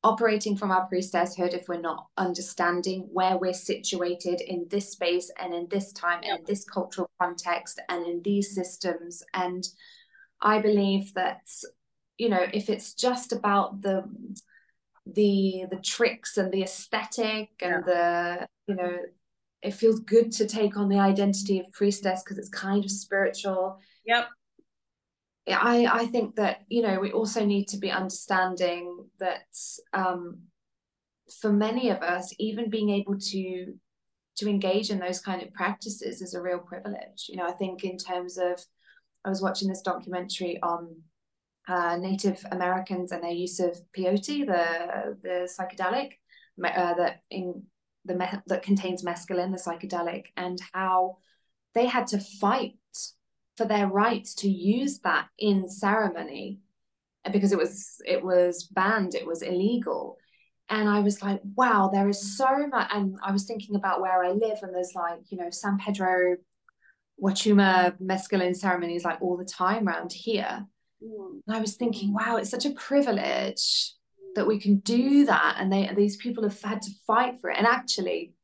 [0.07, 5.53] operating from our priestesshood if we're not understanding where we're situated in this space and
[5.53, 9.23] in this time and in this cultural context and in these systems.
[9.35, 9.67] And
[10.43, 11.41] i believe that
[12.19, 14.05] you know if it's just about the
[15.07, 17.93] the the tricks and the aesthetic and yeah.
[17.93, 18.99] the you know
[19.63, 23.81] it feels good to take on the identity of priestess because it's kind of spiritual.
[24.07, 24.27] Yep
[25.49, 29.47] I, I think that you know we also need to be understanding that
[29.93, 30.39] um,
[31.41, 33.75] for many of us even being able to
[34.37, 37.27] to engage in those kind of practices is a real privilege.
[37.29, 38.61] You know i think in terms of
[39.25, 40.97] i was watching this documentary on
[41.69, 46.13] uh, native americans and their use of peyote the the psychedelic
[46.65, 47.65] uh, that in
[48.05, 51.19] the that contains mescaline the psychedelic and how
[51.75, 52.75] they had to fight
[53.57, 56.61] for their rights to use that in ceremony
[57.33, 60.17] because it was it was banned it was illegal.
[60.69, 64.25] And i was like wow there is so much and i was thinking about where
[64.25, 66.37] i live and there's like you know san pedro
[67.23, 70.67] wachuma mescaline ceremonies like all the time around here.
[71.01, 71.41] Mm.
[71.47, 73.93] and i was thinking wow it's such a privilege
[74.35, 77.59] that we can do that and they these people have had to fight for it.
[77.59, 78.35] And actually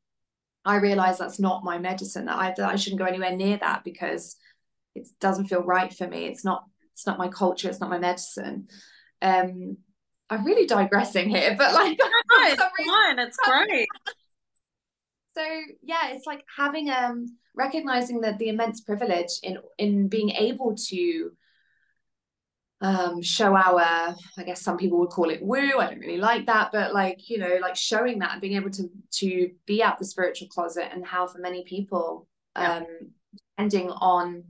[0.65, 3.83] i realize that's not my medicine that i, that I shouldn't go anywhere near that
[3.83, 4.37] because
[4.95, 6.27] it doesn't feel right for me.
[6.27, 7.69] It's not it's not my culture.
[7.69, 8.69] It's not my medicine.
[9.21, 9.77] Um
[10.31, 12.07] i'm really digressing here but like no,
[12.47, 13.19] it's fine.
[13.19, 13.89] It's great.
[15.35, 15.43] So
[15.83, 17.25] yeah it's like having um
[17.55, 21.31] recognizing that the immense privilege in in being able to
[22.83, 26.47] um, show our i guess some people would call it woo i don't really like
[26.47, 29.99] that but like you know like showing that and being able to to be at
[29.99, 32.27] the spiritual closet and how for many people
[32.57, 32.79] yeah.
[32.79, 32.87] um
[33.57, 34.43] depending on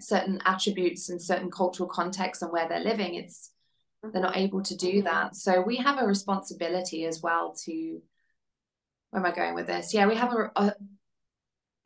[0.00, 3.50] certain attributes and certain cultural contexts and where they're living it's
[4.12, 8.02] they're not able to do that so we have a responsibility as well to
[9.10, 10.74] where am i going with this yeah we have a, a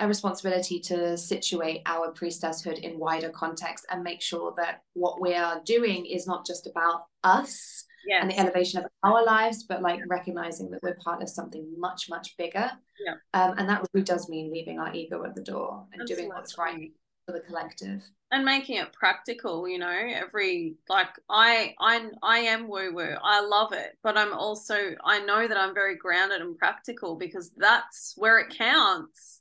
[0.01, 5.35] a responsibility to situate our priestesshood in wider context and make sure that what we
[5.35, 8.23] are doing is not just about us yes.
[8.23, 12.09] and the elevation of our lives, but like recognizing that we're part of something much,
[12.09, 12.71] much bigger.
[13.05, 13.15] Yeah.
[13.35, 16.27] Um, and that really does mean leaving our ego at the door and Absolutely.
[16.27, 16.93] doing what's right
[17.29, 18.03] for the collective.
[18.31, 23.14] And making it practical, you know, every like I I I am woo woo.
[23.22, 27.51] I love it, but I'm also I know that I'm very grounded and practical because
[27.57, 29.41] that's where it counts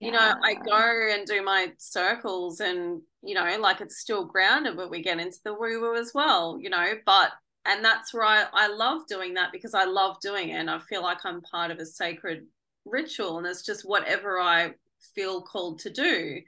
[0.00, 4.76] you know i go and do my circles and you know like it's still grounded
[4.76, 7.30] but we get into the woo woo as well you know but
[7.64, 10.78] and that's where I, I love doing that because i love doing it and i
[10.78, 12.46] feel like i'm part of a sacred
[12.84, 14.74] ritual and it's just whatever i
[15.14, 16.40] feel called to do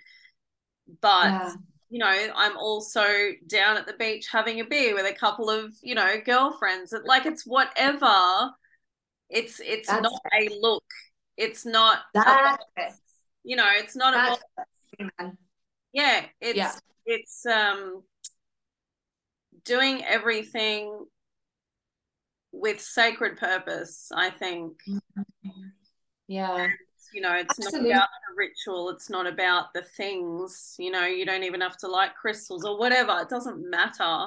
[1.00, 1.52] but yeah.
[1.90, 3.04] you know i'm also
[3.46, 6.94] down at the beach having a beer with a couple of you know girlfriends.
[7.04, 8.50] Like it's whatever.
[9.30, 10.52] It's it's that's not it.
[10.52, 10.84] a look.
[11.36, 12.58] It's not that
[13.44, 15.32] you know it's not about
[15.92, 16.72] yeah it's yeah.
[17.06, 18.02] it's um
[19.64, 21.06] doing everything
[22.52, 24.74] with sacred purpose i think.
[26.26, 26.64] Yeah.
[26.64, 26.72] and,
[27.12, 27.90] you know it's Absolutely.
[27.90, 31.76] not about the ritual it's not about the things you know you don't even have
[31.78, 34.26] to like crystals or whatever it doesn't matter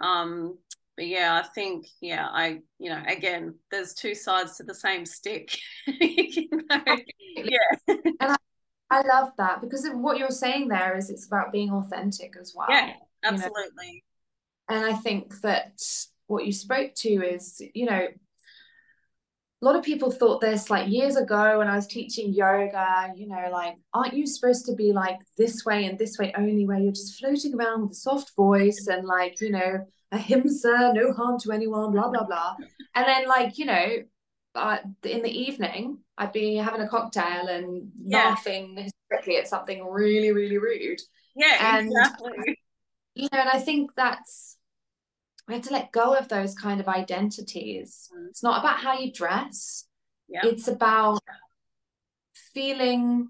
[0.00, 0.56] um
[0.96, 5.04] but yeah i think yeah i you know again there's two sides to the same
[5.04, 6.96] stick you know?
[7.36, 8.36] yeah and I,
[8.90, 12.68] I, love that because what you're saying there is it's about being authentic as well
[12.70, 12.92] yeah
[13.24, 14.02] absolutely
[14.68, 14.76] you know?
[14.76, 15.80] and i think that
[16.26, 18.06] what you spoke to is you know
[19.60, 23.26] a lot of people thought this like years ago when I was teaching yoga, you
[23.26, 26.78] know, like, aren't you supposed to be like this way and this way only, where
[26.78, 31.40] you're just floating around with a soft voice and like, you know, ahimsa, no harm
[31.40, 32.54] to anyone, blah, blah, blah.
[32.94, 33.88] And then, like, you know,
[34.54, 38.28] uh, in the evening, I'd be having a cocktail and yeah.
[38.28, 41.00] laughing hysterically at something really, really rude.
[41.34, 42.58] Yeah, and, exactly.
[43.14, 44.56] You know, and I think that's,
[45.48, 48.10] we have to let go of those kind of identities.
[48.14, 48.28] Mm.
[48.28, 49.86] It's not about how you dress,
[50.28, 50.42] yeah.
[50.44, 51.22] it's about
[52.54, 53.28] feeling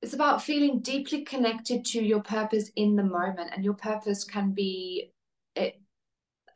[0.00, 4.52] it's about feeling deeply connected to your purpose in the moment and your purpose can
[4.52, 5.12] be
[5.54, 5.80] it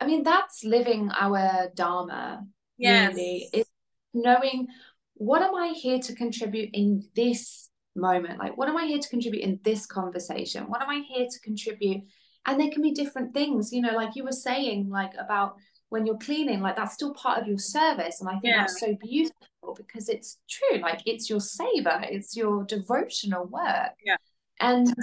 [0.01, 2.45] i mean that's living our dharma
[2.77, 3.13] yes.
[3.13, 3.69] really it's
[4.13, 4.67] knowing
[5.15, 9.09] what am i here to contribute in this moment like what am i here to
[9.09, 12.01] contribute in this conversation what am i here to contribute
[12.47, 15.57] and there can be different things you know like you were saying like about
[15.89, 18.59] when you're cleaning like that's still part of your service and i think yeah.
[18.61, 24.15] that's so beautiful because it's true like it's your seva it's your devotional work yeah
[24.59, 24.93] and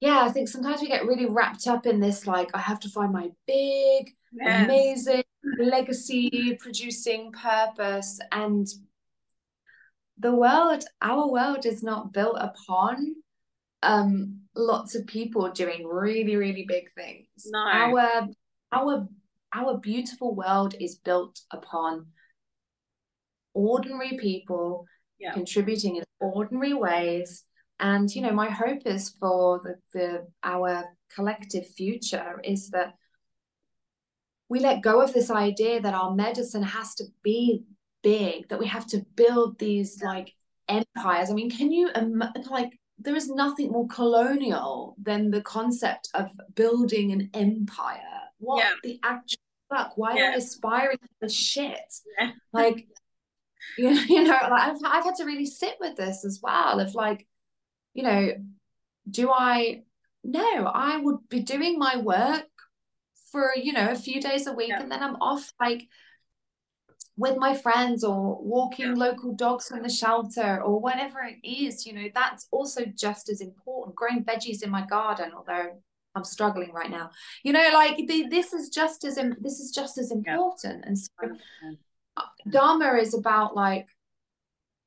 [0.00, 2.88] yeah i think sometimes we get really wrapped up in this like i have to
[2.88, 4.64] find my big yes.
[4.64, 5.24] amazing
[5.58, 8.68] legacy producing purpose and
[10.18, 13.14] the world our world is not built upon
[13.82, 17.58] um lots of people doing really really big things no.
[17.58, 18.28] our
[18.72, 19.08] our
[19.52, 22.06] our beautiful world is built upon
[23.54, 24.84] ordinary people
[25.18, 25.32] yeah.
[25.32, 27.44] contributing in ordinary ways
[27.78, 32.94] and you know my hope is for the, the our collective future is that
[34.48, 37.64] we let go of this idea that our medicine has to be
[38.02, 40.32] big that we have to build these like
[40.68, 41.90] empires i mean can you
[42.50, 42.70] like
[43.00, 48.72] there is nothing more colonial than the concept of building an empire what yeah.
[48.82, 49.38] the actual
[49.68, 49.92] fuck?
[49.96, 50.22] Why yeah.
[50.22, 51.78] am I aspiring to the shit?
[52.18, 52.32] Yeah.
[52.52, 52.88] Like,
[53.78, 56.80] you know, you know, like I've, I've had to really sit with this as well.
[56.80, 57.28] Of like,
[57.94, 58.32] you know,
[59.08, 59.82] do I?
[60.24, 62.48] No, I would be doing my work
[63.30, 65.86] for you know a few days a week, and then I'm off like
[67.20, 68.94] with my friends or walking yeah.
[69.06, 73.40] local dogs from the shelter or whatever it is you know that's also just as
[73.40, 75.70] important growing veggies in my garden although
[76.16, 77.10] I'm struggling right now.
[77.44, 80.80] You know, like the, this is just as this is just as important.
[80.82, 80.88] Yeah.
[80.88, 81.12] And so,
[82.16, 83.86] uh, Dharma is about like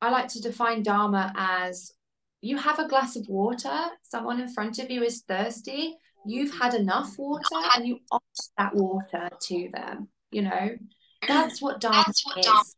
[0.01, 1.93] I like to define Dharma as
[2.41, 6.73] you have a glass of water, someone in front of you is thirsty, you've had
[6.73, 8.23] enough water and you offer
[8.57, 10.75] that water to them, you know.
[11.27, 12.75] That's what dance That's what is.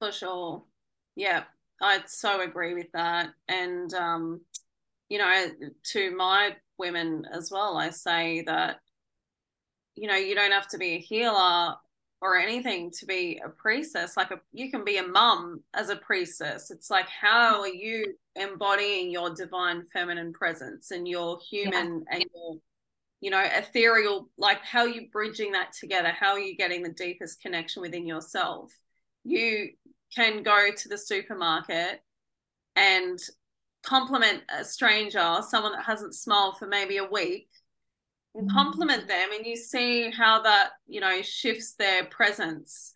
[0.00, 0.62] For sure.
[1.14, 1.44] Yeah.
[1.80, 3.30] I so agree with that.
[3.48, 4.40] And um,
[5.08, 5.46] you know,
[5.92, 8.80] to my women as well, I say that,
[9.94, 11.76] you know, you don't have to be a healer
[12.20, 14.16] or anything to be a priestess.
[14.16, 16.70] Like a, you can be a mum as a priestess.
[16.70, 22.16] It's like how are you embodying your divine feminine presence and your human yeah.
[22.16, 22.56] and your
[23.20, 26.92] you know ethereal like how are you bridging that together how are you getting the
[26.92, 28.72] deepest connection within yourself
[29.24, 29.70] you
[30.14, 32.00] can go to the supermarket
[32.76, 33.18] and
[33.82, 37.48] compliment a stranger someone that hasn't smiled for maybe a week
[38.34, 38.56] and mm-hmm.
[38.56, 42.94] compliment them and you see how that you know shifts their presence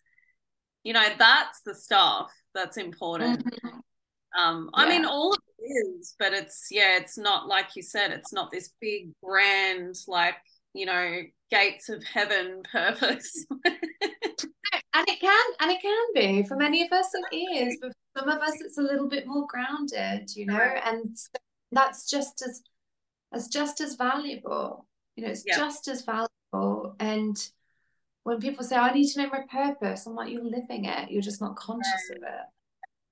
[0.83, 4.39] you know that's the stuff that's important mm-hmm.
[4.39, 8.33] um i mean all of is but it's yeah it's not like you said it's
[8.33, 10.35] not this big grand like
[10.73, 13.45] you know gates of heaven purpose.
[14.93, 16.43] And it can and it can be.
[16.43, 19.27] For many of us it is but for some of us it's a little bit
[19.27, 21.15] more grounded you know and
[21.71, 22.61] that's just as
[23.33, 24.85] as just as valuable.
[25.15, 25.57] You know it's yeah.
[25.57, 26.95] just as valuable.
[26.99, 27.37] And
[28.23, 31.21] when people say i need to know my purpose i'm like you're living it you're
[31.21, 32.17] just not conscious right.
[32.17, 32.45] of it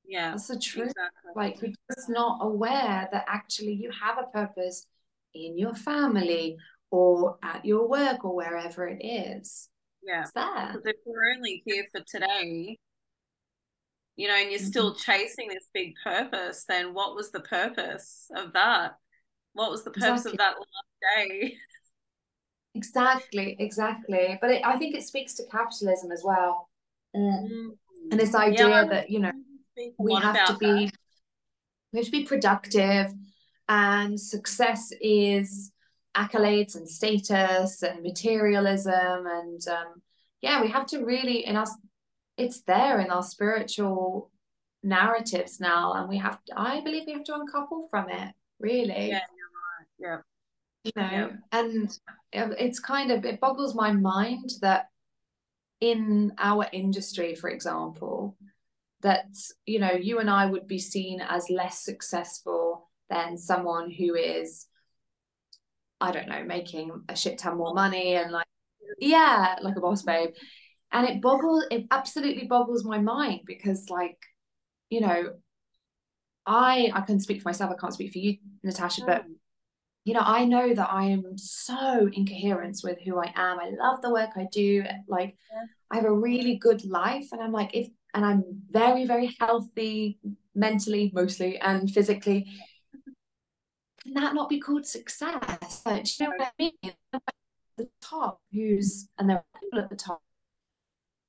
[0.10, 1.32] yeah that's the truth exactly.
[1.36, 4.86] like you're just not aware that actually you have a purpose
[5.36, 6.57] in your family
[6.91, 9.70] or at your work or wherever it is
[10.01, 12.78] yeah it's there if we're only here for today
[14.16, 14.68] you know and you're mm-hmm.
[14.68, 18.95] still chasing this big purpose then what was the purpose of that
[19.53, 20.32] what was the purpose exactly.
[20.32, 21.57] of that last day
[22.76, 24.38] Exactly, exactly.
[24.39, 26.70] But it, I think it speaks to capitalism as well,
[27.16, 27.72] mm.
[28.12, 29.32] and this idea yeah, that you know
[29.97, 30.93] we have to be that.
[31.91, 33.13] we have to be productive,
[33.67, 35.71] and success is
[36.15, 40.01] accolades and status and materialism, and um,
[40.41, 41.71] yeah, we have to really in us.
[42.38, 44.32] It's there in our spiritual
[44.84, 46.43] narratives now, and we have.
[46.45, 48.34] To, I believe we have to uncouple from it.
[48.59, 49.09] Really.
[49.09, 49.21] Yeah.
[49.99, 50.17] Yeah
[50.84, 51.27] you know yeah.
[51.51, 51.99] and
[52.34, 54.88] it's kind of it boggles my mind that
[55.82, 58.36] in our industry for example
[59.02, 59.28] that
[59.66, 64.68] you know you and I would be seen as less successful than someone who is
[66.02, 68.47] I don't know making a shit ton more money and like
[69.00, 70.32] yeah like a boss babe
[70.91, 74.18] and it boggles it absolutely boggles my mind because like
[74.89, 75.34] you know
[76.45, 79.36] I I can speak for myself I can't speak for you Natasha but mm
[80.06, 83.60] you know, I know that I am so in coherence with who I am.
[83.60, 84.84] I love the work I do.
[85.08, 85.66] Like, yeah.
[85.91, 90.20] I have a really good life, and I'm like, if and I'm very, very healthy
[90.55, 92.47] mentally, mostly, and physically.
[94.03, 95.82] Can that not be called success?
[95.86, 96.93] Like, do you know what I mean?
[97.78, 100.22] The top, who's and there are people at the top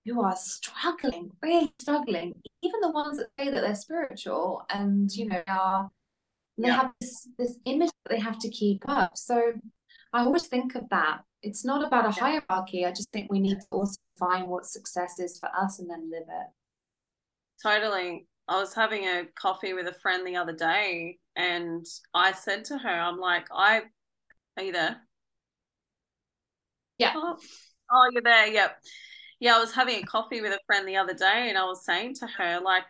[0.06, 2.34] who are struggling, really struggling.
[2.62, 5.90] Even the ones that say that they're spiritual and you know are
[6.58, 6.76] they yeah.
[6.76, 9.16] have this, this image that they have to keep up.
[9.16, 9.52] So
[10.12, 11.20] I always think of that.
[11.42, 12.84] It's not about a hierarchy.
[12.84, 16.10] I just think we need to also find what success is for us and then
[16.10, 16.46] live it.
[17.62, 18.26] Totally.
[18.48, 22.78] I was having a coffee with a friend the other day and I said to
[22.78, 23.82] her, I'm like, I
[24.56, 24.96] are you there?
[26.98, 27.12] Yeah.
[27.14, 27.36] Oh,
[27.90, 28.46] oh, you're there.
[28.46, 28.76] Yep.
[29.40, 31.84] Yeah, I was having a coffee with a friend the other day and I was
[31.84, 32.82] saying to her, like,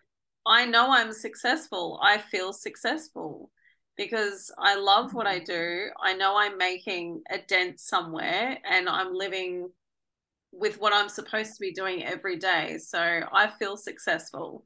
[0.46, 2.00] I know I'm successful.
[2.02, 3.50] I feel successful
[3.96, 5.52] because I love what I mm-hmm.
[5.52, 5.90] do.
[6.02, 9.68] I know I'm making a dent somewhere and I'm living
[10.52, 12.78] with what I'm supposed to be doing every day.
[12.78, 14.64] So I feel successful.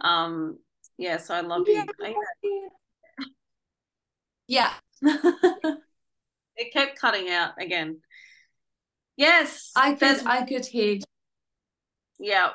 [0.00, 0.58] Um,
[0.98, 1.84] yeah, so I love yeah.
[2.42, 2.70] you.
[4.46, 4.72] Yeah.
[5.02, 8.00] it kept cutting out again.
[9.16, 9.70] Yes.
[9.76, 10.98] I could I could hear.
[12.18, 12.50] Yeah.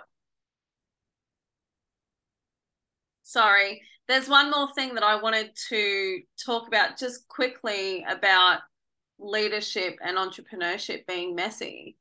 [3.24, 3.82] Sorry.
[4.08, 8.60] There's one more thing that I wanted to talk about just quickly about
[9.18, 11.98] leadership and entrepreneurship being messy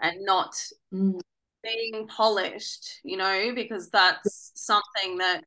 [0.00, 0.54] and not
[0.92, 1.20] mm.
[1.62, 5.42] being polished, you know, because that's something that,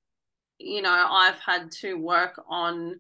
[0.58, 3.00] you know, I've had to work on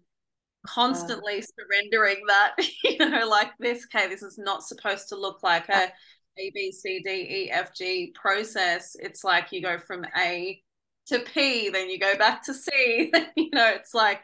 [0.65, 5.67] constantly surrendering that, you know, like this, okay, this is not supposed to look like
[5.69, 5.91] a
[6.37, 8.95] A, B, C, D, E, F, G process.
[8.99, 10.61] It's like you go from A
[11.07, 13.11] to P, then you go back to C.
[13.35, 14.21] you know, it's like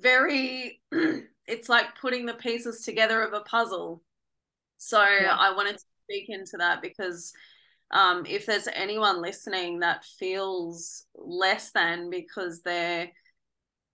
[0.00, 0.80] very,
[1.46, 4.02] it's like putting the pieces together of a puzzle.
[4.78, 5.36] So yeah.
[5.38, 7.32] I wanted to speak into that because
[7.90, 13.10] um, if there's anyone listening that feels less than because they're,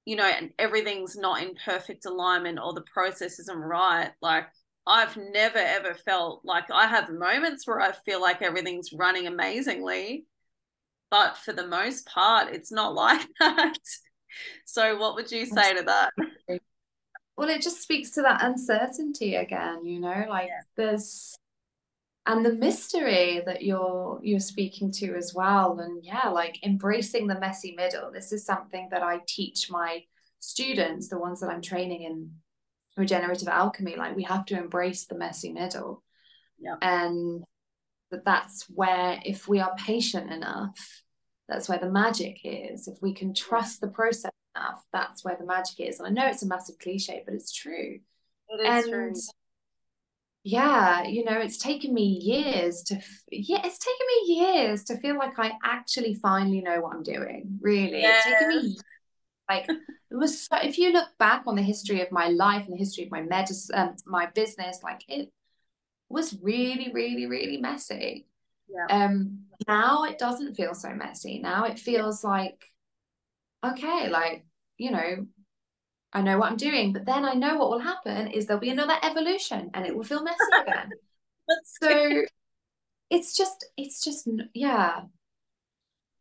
[0.05, 4.11] you know, and everything's not in perfect alignment or the process isn't right.
[4.23, 4.47] Like
[4.87, 10.27] I've never ever felt like I have moments where I feel like everything's running amazingly,
[11.11, 13.79] but for the most part, it's not like that.
[14.65, 16.13] So, what would you say to that?
[17.37, 20.61] Well, it just speaks to that uncertainty again, you know, like yeah.
[20.77, 21.37] there's
[22.29, 27.41] and the mystery that you're you're speaking to as well and yeah like embracing the
[27.41, 28.13] messy middle.
[28.13, 30.05] This is something that i teach my
[30.39, 32.31] students the ones that i'm training in
[32.97, 36.05] regenerative alchemy like we have to embrace the messy middle.
[36.61, 36.77] Yeah.
[36.83, 37.45] and
[38.11, 41.03] that that's where if we are patient enough
[41.49, 42.89] that's where the magic is.
[42.89, 45.99] If we can trust the process enough that's where the magic is.
[45.99, 48.01] And i know it's a massive cliche but it's true.
[48.51, 49.13] It is and true
[50.49, 52.95] yeah you know it's taken me years to
[53.31, 57.59] yeah it's taken me years to feel like i actually finally know what i'm doing
[57.61, 58.25] really yes.
[58.27, 58.77] it's taken me
[59.49, 62.73] like it was so, if you look back on the history of my life and
[62.73, 65.31] the history of my medicine um, my business like it
[66.09, 68.27] was really really really messy
[68.71, 69.05] yeah.
[69.05, 72.31] um now it doesn't feel so messy now it feels yeah.
[72.31, 72.65] like
[73.67, 74.47] okay like
[74.79, 75.27] you know
[76.13, 78.71] I know what I'm doing, but then I know what will happen is there'll be
[78.71, 80.91] another evolution and it will feel messy again.
[81.65, 82.23] so
[83.11, 85.03] it's just, it's just, yeah.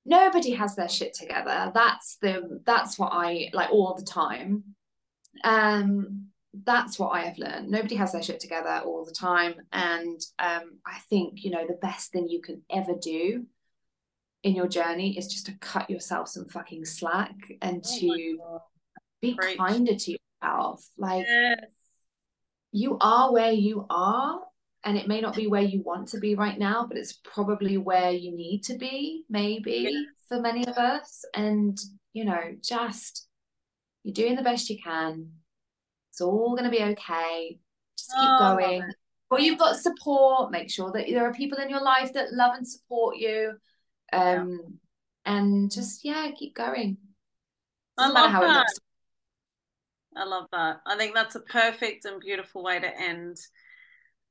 [0.05, 1.71] Nobody has their shit together.
[1.73, 4.63] That's the, that's what I like all the time.
[5.43, 6.27] Um,
[6.63, 7.69] that's what I have learned.
[7.69, 9.55] Nobody has their shit together all the time.
[9.71, 13.45] And um, I think, you know, the best thing you can ever do
[14.43, 18.37] in your journey is just to cut yourself some fucking slack and oh to
[19.21, 20.87] be kinder to yourself.
[20.97, 21.59] Like yes.
[22.71, 24.39] you are where you are,
[24.83, 27.77] and it may not be where you want to be right now, but it's probably
[27.77, 30.05] where you need to be, maybe yes.
[30.29, 31.25] for many of us.
[31.33, 31.77] And
[32.13, 33.27] you know, just
[34.03, 35.31] you're doing the best you can.
[36.11, 37.59] It's all gonna be okay.
[37.97, 38.83] Just keep oh, going.
[39.29, 40.51] Well, you've got support.
[40.51, 43.53] Make sure that there are people in your life that love and support you.
[44.13, 44.79] Um,
[45.25, 45.33] yeah.
[45.33, 46.97] and just yeah, keep going.
[47.97, 48.67] Doesn't I love that.
[50.17, 50.81] I love that.
[50.85, 53.37] I think that's a perfect and beautiful way to end.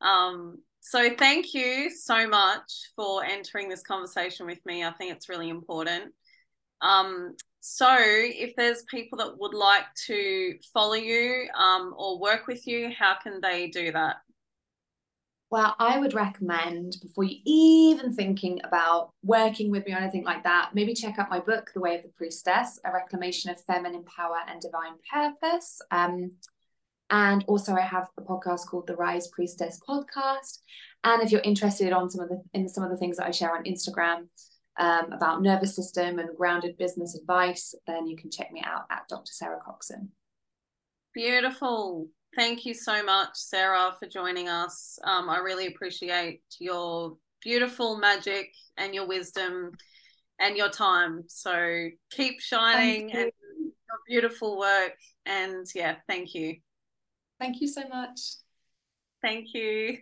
[0.01, 4.85] Um, so thank you so much for entering this conversation with me.
[4.85, 6.13] I think it's really important.
[6.81, 12.67] Um, so if there's people that would like to follow you um, or work with
[12.67, 14.17] you, how can they do that?
[15.57, 20.43] Well, I would recommend before you even thinking about working with me or anything like
[20.43, 24.05] that, maybe check out my book, The Way of the Priestess, a reclamation of feminine
[24.05, 25.81] power and divine purpose.
[25.91, 26.33] Um,
[27.09, 30.59] and also, I have a podcast called the Rise Priestess Podcast.
[31.05, 33.31] And if you're interested on some of the in some of the things that I
[33.31, 34.27] share on Instagram
[34.79, 39.09] um, about nervous system and grounded business advice, then you can check me out at
[39.09, 39.33] Dr.
[39.33, 40.11] Sarah Coxon.
[41.15, 42.09] Beautiful.
[42.37, 44.99] Thank you so much, Sarah, for joining us.
[45.03, 49.71] Um, I really appreciate your beautiful magic and your wisdom
[50.39, 51.25] and your time.
[51.29, 54.93] So keep shining and your beautiful work.
[55.25, 56.57] And yeah, thank you.
[57.41, 58.21] Thank you so much.
[59.23, 59.97] Thank you.